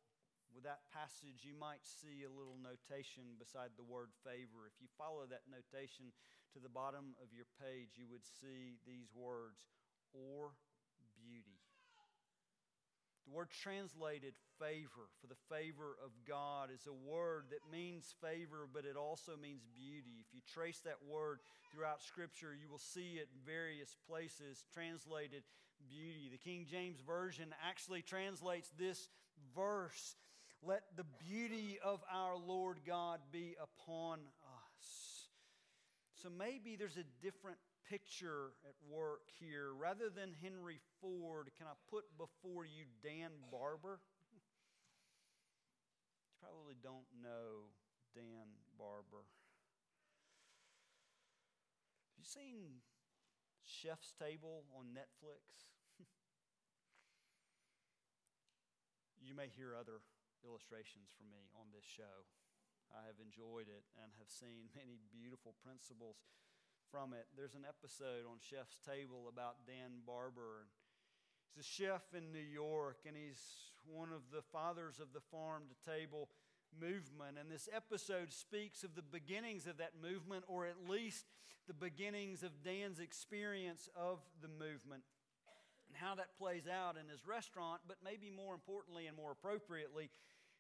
with 0.55 0.65
that 0.65 0.85
passage, 0.93 1.45
you 1.45 1.57
might 1.57 1.83
see 1.83 2.25
a 2.25 2.33
little 2.33 2.57
notation 2.61 3.37
beside 3.41 3.75
the 3.77 3.89
word 3.89 4.13
favor. 4.23 4.69
If 4.69 4.77
you 4.81 4.89
follow 5.01 5.25
that 5.29 5.49
notation 5.49 6.13
to 6.53 6.61
the 6.61 6.73
bottom 6.73 7.17
of 7.25 7.33
your 7.33 7.49
page, 7.61 7.97
you 7.97 8.07
would 8.13 8.25
see 8.25 8.77
these 8.85 9.09
words 9.17 9.65
or 10.13 10.53
beauty. 11.17 11.61
The 13.27 13.33
word 13.33 13.55
translated 13.55 14.35
favor, 14.59 15.07
for 15.21 15.31
the 15.31 15.39
favor 15.49 15.95
of 16.03 16.11
God, 16.27 16.75
is 16.75 16.91
a 16.91 16.93
word 16.93 17.55
that 17.55 17.63
means 17.71 18.15
favor, 18.21 18.67
but 18.67 18.85
it 18.85 18.97
also 18.97 19.39
means 19.39 19.63
beauty. 19.73 20.19
If 20.21 20.35
you 20.35 20.43
trace 20.53 20.81
that 20.85 20.99
word 21.07 21.39
throughout 21.71 22.03
Scripture, 22.03 22.51
you 22.53 22.69
will 22.69 22.83
see 22.83 23.23
it 23.23 23.31
in 23.31 23.41
various 23.47 23.95
places 24.11 24.65
translated 24.75 25.45
beauty. 25.89 26.29
The 26.31 26.43
King 26.43 26.67
James 26.69 27.01
Version 27.01 27.55
actually 27.63 28.03
translates 28.03 28.71
this 28.79 29.09
verse 29.55 30.17
let 30.63 30.83
the 30.97 31.05
beauty 31.19 31.79
of 31.85 32.01
our 32.11 32.37
Lord 32.37 32.79
God 32.87 33.21
be 33.33 33.57
upon 33.61 34.21
us. 34.21 35.29
So 36.23 36.31
maybe 36.31 36.77
there's 36.77 36.97
a 36.97 37.05
different 37.21 37.59
picture 37.91 38.55
at 38.65 38.75
work 38.89 39.23
here. 39.41 39.75
Rather 39.75 40.09
than 40.09 40.35
Henry 40.41 40.79
Ford, 41.01 41.51
can 41.59 41.67
I 41.67 41.75
put 41.91 42.05
before 42.17 42.65
you 42.65 42.85
Dan 43.03 43.31
Barber? 43.51 43.99
you 44.33 44.41
probably 46.41 46.77
don't 46.81 47.11
know 47.21 47.67
Dan 48.15 48.47
Barber. 48.79 49.27
Have 52.07 52.19
you 52.19 52.25
seen 52.25 52.81
Chef's 53.65 54.13
Table 54.17 54.65
on 54.79 54.87
Netflix? 54.95 55.67
you 59.21 59.35
may 59.35 59.49
hear 59.57 59.75
other 59.79 60.01
illustrations 60.47 61.15
for 61.15 61.27
me 61.27 61.51
on 61.55 61.71
this 61.71 61.87
show. 61.87 62.27
I 62.93 63.09
have 63.09 63.19
enjoyed 63.23 63.73
it 63.73 63.89
and 63.97 64.13
have 64.21 64.29
seen 64.29 64.69
many 64.79 65.01
beautiful 65.09 65.57
principles 65.65 66.21
from 66.91 67.17
it. 67.17 67.27
There's 67.33 67.57
an 67.57 67.65
episode 67.65 68.29
on 68.29 68.43
Chef's 68.43 68.77
Table 68.85 69.31
about 69.31 69.65
Dan 69.65 70.05
Barber. 70.05 70.69
He's 71.49 71.65
a 71.65 71.69
chef 71.69 72.05
in 72.13 72.33
New 72.33 72.45
York, 72.45 73.09
and 73.09 73.17
he's 73.17 73.41
one 73.89 74.13
of 74.13 74.29
the 74.29 74.45
fathers 74.53 75.01
of 75.01 75.13
the 75.17 75.25
farm 75.33 75.65
to 75.71 75.77
table 75.89 76.29
movement. 76.73 77.37
And 77.41 77.51
this 77.51 77.69
episode 77.73 78.33
speaks 78.33 78.85
of 78.85 78.95
the 78.95 79.03
beginnings 79.03 79.67
of 79.67 79.79
that 79.79 79.93
movement, 80.01 80.45
or 80.49 80.67
at 80.67 80.89
least 80.89 81.27
the 81.67 81.75
beginnings 81.75 82.43
of 82.43 82.63
Dan's 82.63 83.01
experience 83.01 83.89
of 83.97 84.21
the 84.41 84.49
movement 84.49 85.05
and 85.93 86.01
how 86.01 86.15
that 86.15 86.37
plays 86.39 86.65
out 86.65 86.97
in 86.97 87.09
his 87.09 87.27
restaurant, 87.27 87.83
but 87.87 87.99
maybe 88.03 88.33
more 88.33 88.55
importantly 88.55 89.07
and 89.07 89.17
more 89.17 89.33
appropriately, 89.33 90.09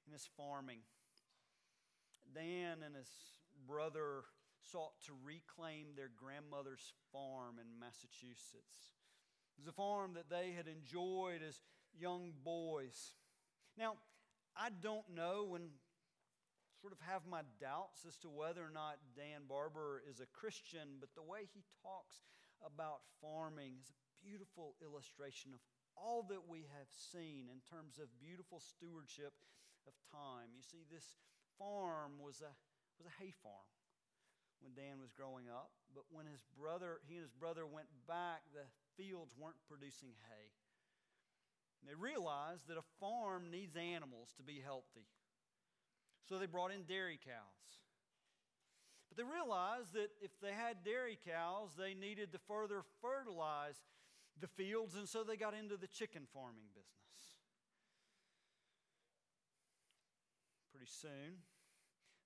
in 0.06 0.12
his 0.12 0.28
farming. 0.36 0.80
Dan 2.34 2.82
and 2.84 2.96
his 2.96 3.10
brother 3.66 4.24
sought 4.70 4.94
to 5.06 5.12
reclaim 5.24 5.94
their 5.96 6.10
grandmother's 6.16 6.92
farm 7.12 7.56
in 7.58 7.78
Massachusetts. 7.80 8.94
It 9.56 9.60
was 9.60 9.68
a 9.68 9.72
farm 9.72 10.14
that 10.14 10.30
they 10.30 10.52
had 10.56 10.66
enjoyed 10.66 11.42
as 11.46 11.60
young 11.98 12.32
boys. 12.44 13.16
Now, 13.76 13.96
I 14.56 14.70
don't 14.70 15.08
know 15.14 15.54
and 15.54 15.68
sort 16.80 16.92
of 16.92 17.00
have 17.06 17.22
my 17.28 17.42
doubts 17.60 18.04
as 18.06 18.16
to 18.18 18.28
whether 18.28 18.62
or 18.62 18.72
not 18.72 18.98
Dan 19.14 19.46
Barber 19.48 20.02
is 20.08 20.20
a 20.20 20.26
Christian, 20.32 20.98
but 21.00 21.14
the 21.14 21.22
way 21.22 21.46
he 21.52 21.62
talks 21.82 22.26
about 22.64 23.06
farming 23.20 23.78
is 23.78 23.90
a 23.90 23.98
beautiful 24.24 24.74
illustration 24.82 25.52
of 25.54 25.60
all 25.94 26.24
that 26.30 26.48
we 26.48 26.66
have 26.72 26.88
seen 26.90 27.46
in 27.52 27.60
terms 27.68 27.98
of 27.98 28.08
beautiful 28.18 28.58
stewardship 28.58 29.32
of 29.86 29.94
time. 30.10 30.54
You 30.54 30.62
see, 30.62 30.84
this 30.88 31.18
farm 31.58 32.18
was 32.22 32.40
a, 32.40 32.52
was 32.98 33.06
a 33.06 33.14
hay 33.22 33.32
farm 33.42 33.70
when 34.62 34.78
Dan 34.78 35.02
was 35.02 35.10
growing 35.10 35.50
up, 35.50 35.74
but 35.90 36.06
when 36.10 36.26
his 36.26 36.46
brother, 36.54 37.02
he 37.06 37.18
and 37.18 37.26
his 37.26 37.34
brother 37.34 37.66
went 37.66 37.90
back, 38.06 38.46
the 38.54 38.70
fields 38.94 39.34
weren't 39.34 39.58
producing 39.66 40.14
hay. 40.30 40.48
And 41.82 41.90
they 41.90 41.98
realized 41.98 42.68
that 42.68 42.78
a 42.78 42.86
farm 43.02 43.50
needs 43.50 43.74
animals 43.74 44.30
to 44.38 44.46
be 44.46 44.62
healthy. 44.62 45.10
So 46.28 46.38
they 46.38 46.46
brought 46.46 46.70
in 46.70 46.86
dairy 46.86 47.18
cows. 47.18 47.82
But 49.10 49.18
they 49.18 49.26
realized 49.26 49.92
that 49.94 50.14
if 50.22 50.30
they 50.40 50.52
had 50.52 50.84
dairy 50.84 51.18
cows, 51.26 51.74
they 51.76 51.92
needed 51.92 52.32
to 52.32 52.38
further 52.46 52.82
fertilize 53.02 53.82
the 54.40 54.46
fields, 54.46 54.94
and 54.94 55.08
so 55.08 55.24
they 55.24 55.36
got 55.36 55.54
into 55.54 55.76
the 55.76 55.88
chicken 55.88 56.22
farming 56.32 56.70
business. 56.72 57.31
Pretty 60.82 60.98
soon, 60.98 61.38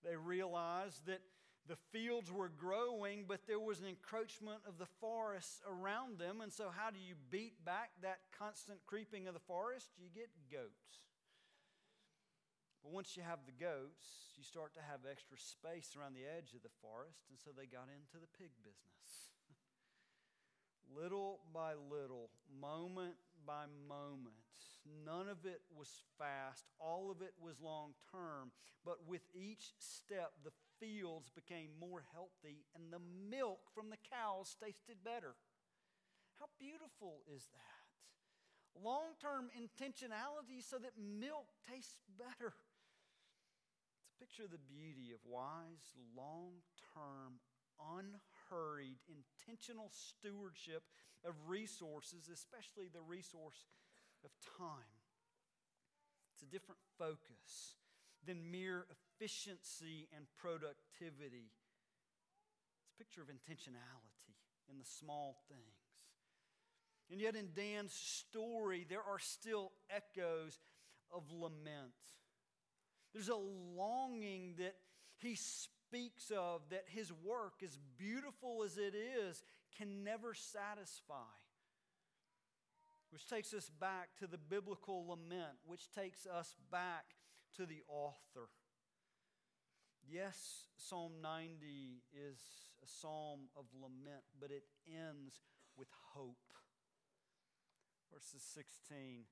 they 0.00 0.16
realized 0.16 1.04
that 1.04 1.20
the 1.68 1.76
fields 1.92 2.32
were 2.32 2.48
growing, 2.48 3.28
but 3.28 3.44
there 3.46 3.60
was 3.60 3.80
an 3.80 3.86
encroachment 3.86 4.64
of 4.66 4.78
the 4.78 4.88
forests 4.96 5.60
around 5.68 6.16
them. 6.16 6.40
And 6.40 6.50
so, 6.50 6.72
how 6.72 6.88
do 6.88 6.96
you 6.96 7.20
beat 7.28 7.62
back 7.66 7.90
that 8.00 8.32
constant 8.32 8.80
creeping 8.86 9.28
of 9.28 9.34
the 9.34 9.44
forest? 9.44 9.92
You 10.00 10.08
get 10.08 10.32
goats. 10.50 11.04
But 12.80 12.92
once 12.96 13.14
you 13.14 13.22
have 13.28 13.44
the 13.44 13.52
goats, 13.52 14.32
you 14.38 14.42
start 14.42 14.72
to 14.76 14.80
have 14.80 15.04
extra 15.04 15.36
space 15.36 15.92
around 15.92 16.16
the 16.16 16.24
edge 16.24 16.56
of 16.56 16.64
the 16.64 16.72
forest, 16.80 17.28
and 17.28 17.36
so 17.36 17.52
they 17.52 17.68
got 17.68 17.92
into 17.92 18.16
the 18.16 18.32
pig 18.40 18.56
business 18.64 19.36
little 20.96 21.44
by 21.52 21.76
little, 21.92 22.30
moment 22.48 23.20
by 23.44 23.68
moment. 23.86 24.40
None 25.04 25.28
of 25.28 25.44
it 25.44 25.62
was 25.74 25.88
fast, 26.18 26.66
all 26.78 27.10
of 27.10 27.22
it 27.22 27.34
was 27.40 27.60
long 27.60 27.94
term. 28.10 28.52
But 28.84 29.06
with 29.06 29.22
each 29.34 29.74
step, 29.78 30.32
the 30.44 30.52
fields 30.78 31.30
became 31.30 31.70
more 31.80 32.04
healthy 32.12 32.66
and 32.74 32.92
the 32.92 33.02
milk 33.30 33.60
from 33.74 33.90
the 33.90 34.02
cows 34.10 34.56
tasted 34.62 35.02
better. 35.04 35.34
How 36.38 36.46
beautiful 36.58 37.22
is 37.34 37.48
that? 37.52 37.86
Long 38.84 39.16
term 39.20 39.48
intentionality 39.56 40.60
so 40.60 40.76
that 40.78 40.92
milk 41.00 41.48
tastes 41.64 42.04
better. 42.18 42.52
It's 44.04 44.12
a 44.12 44.20
picture 44.20 44.44
of 44.44 44.52
the 44.52 44.68
beauty 44.68 45.12
of 45.16 45.20
wise, 45.24 45.96
long 46.14 46.60
term, 46.92 47.40
unhurried 47.80 49.00
intentional 49.08 49.90
stewardship 49.90 50.82
of 51.24 51.34
resources, 51.48 52.28
especially 52.28 52.88
the 52.92 53.00
resource 53.00 53.64
of 54.26 54.32
time. 54.58 54.98
It's 56.34 56.42
a 56.42 56.52
different 56.52 56.80
focus 56.98 57.78
than 58.26 58.50
mere 58.50 58.84
efficiency 58.90 60.08
and 60.14 60.26
productivity. 60.36 61.54
It's 62.82 62.90
a 62.92 62.98
picture 62.98 63.22
of 63.22 63.28
intentionality 63.28 64.34
in 64.68 64.78
the 64.78 64.84
small 64.84 65.38
things. 65.48 65.62
And 67.10 67.20
yet, 67.20 67.36
in 67.36 67.50
Dan's 67.54 67.94
story, 67.94 68.84
there 68.88 69.02
are 69.02 69.20
still 69.20 69.70
echoes 69.88 70.58
of 71.14 71.22
lament. 71.30 71.94
There's 73.12 73.28
a 73.28 73.36
longing 73.76 74.56
that 74.58 74.74
he 75.18 75.36
speaks 75.36 76.32
of 76.36 76.62
that 76.70 76.84
his 76.88 77.12
work, 77.12 77.62
as 77.64 77.78
beautiful 77.96 78.64
as 78.64 78.76
it 78.76 78.94
is, 78.94 79.42
can 79.78 80.02
never 80.02 80.34
satisfy. 80.34 81.14
Which 83.10 83.26
takes 83.26 83.54
us 83.54 83.70
back 83.80 84.10
to 84.18 84.26
the 84.26 84.38
biblical 84.38 85.06
lament, 85.08 85.58
which 85.64 85.90
takes 85.90 86.26
us 86.26 86.54
back 86.70 87.04
to 87.56 87.66
the 87.66 87.82
author. 87.88 88.48
Yes, 90.08 90.68
Psalm 90.76 91.12
90 91.22 92.02
is 92.12 92.38
a 92.82 92.86
psalm 92.86 93.48
of 93.56 93.64
lament, 93.74 94.22
but 94.40 94.50
it 94.50 94.64
ends 94.86 95.42
with 95.76 95.88
hope. 96.14 96.36
Verses 98.12 98.42
16 98.54 99.24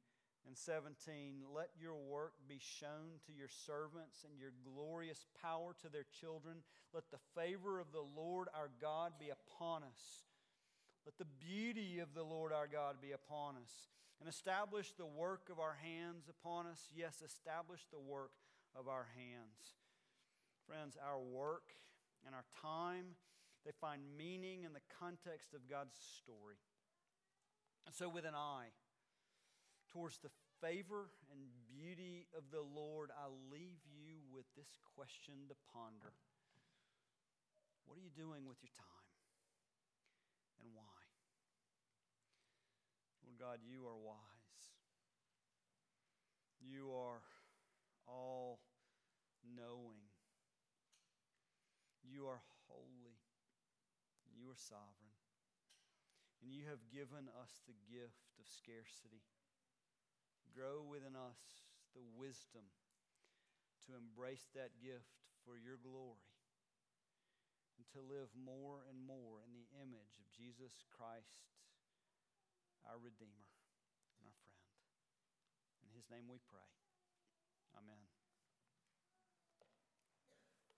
and 0.46 0.56
17 0.56 1.42
Let 1.54 1.70
your 1.80 1.94
work 1.94 2.32
be 2.48 2.58
shown 2.60 3.20
to 3.26 3.32
your 3.32 3.48
servants 3.48 4.24
and 4.28 4.38
your 4.38 4.52
glorious 4.64 5.26
power 5.40 5.74
to 5.82 5.88
their 5.88 6.06
children. 6.20 6.58
Let 6.92 7.10
the 7.10 7.22
favor 7.34 7.80
of 7.80 7.92
the 7.92 8.04
Lord 8.04 8.48
our 8.54 8.70
God 8.80 9.12
be 9.18 9.30
upon 9.30 9.82
us. 9.82 10.24
Let 11.04 11.18
the 11.18 11.28
beauty 11.38 11.98
of 11.98 12.14
the 12.14 12.22
Lord 12.22 12.52
our 12.52 12.66
God 12.66 12.96
be 13.00 13.12
upon 13.12 13.56
us. 13.56 13.72
And 14.20 14.28
establish 14.28 14.92
the 14.92 15.06
work 15.06 15.48
of 15.50 15.58
our 15.58 15.76
hands 15.82 16.30
upon 16.30 16.66
us. 16.66 16.88
Yes, 16.94 17.20
establish 17.24 17.80
the 17.92 18.00
work 18.00 18.30
of 18.74 18.88
our 18.88 19.08
hands. 19.16 19.76
Friends, 20.66 20.96
our 20.96 21.20
work 21.20 21.76
and 22.24 22.34
our 22.34 22.44
time, 22.62 23.16
they 23.66 23.72
find 23.80 24.00
meaning 24.16 24.64
in 24.64 24.72
the 24.72 24.86
context 24.98 25.52
of 25.52 25.68
God's 25.68 25.94
story. 26.22 26.56
And 27.84 27.94
so, 27.94 28.08
with 28.08 28.24
an 28.24 28.34
eye, 28.34 28.72
towards 29.92 30.18
the 30.18 30.30
favor 30.60 31.12
and 31.30 31.40
beauty 31.68 32.26
of 32.36 32.44
the 32.50 32.64
Lord, 32.64 33.10
I 33.12 33.28
leave 33.52 33.84
you 33.92 34.24
with 34.32 34.46
this 34.56 34.78
question 34.96 35.34
to 35.48 35.54
ponder 35.72 36.16
What 37.84 37.98
are 37.98 38.00
you 38.00 38.14
doing 38.16 38.48
with 38.48 38.62
your 38.62 38.72
time? 38.72 38.93
And 40.62 40.70
why? 40.74 41.02
Lord 43.24 43.38
God, 43.38 43.58
you 43.64 43.86
are 43.86 43.98
wise. 43.98 44.66
You 46.60 46.92
are 46.92 47.22
all 48.06 48.60
knowing. 49.42 50.10
You 52.04 52.26
are 52.26 52.42
holy. 52.68 53.18
You 54.36 54.50
are 54.50 54.58
sovereign. 54.58 55.18
And 56.42 56.52
you 56.52 56.68
have 56.68 56.84
given 56.92 57.32
us 57.40 57.64
the 57.64 57.76
gift 57.88 58.28
of 58.36 58.44
scarcity 58.44 59.24
grow 60.54 60.86
within 60.86 61.18
us 61.18 61.66
the 61.98 62.06
wisdom 62.14 62.62
to 63.86 63.98
embrace 63.98 64.46
that 64.54 64.70
gift 64.78 65.10
for 65.42 65.58
your 65.58 65.76
glory 65.82 66.33
and 67.76 67.86
to 67.90 68.00
live 68.00 68.30
more 68.38 68.86
and 68.86 68.98
more 69.02 69.42
in 69.42 69.52
the 69.54 69.66
image 69.82 70.14
of 70.22 70.26
Jesus 70.30 70.86
Christ, 70.94 71.42
our 72.86 72.98
Redeemer 72.98 73.50
and 74.18 74.30
our 74.30 74.38
friend. 74.46 74.62
In 75.82 75.90
his 75.94 76.06
name 76.10 76.30
we 76.30 76.38
pray. 76.46 76.70
Amen. 77.74 78.13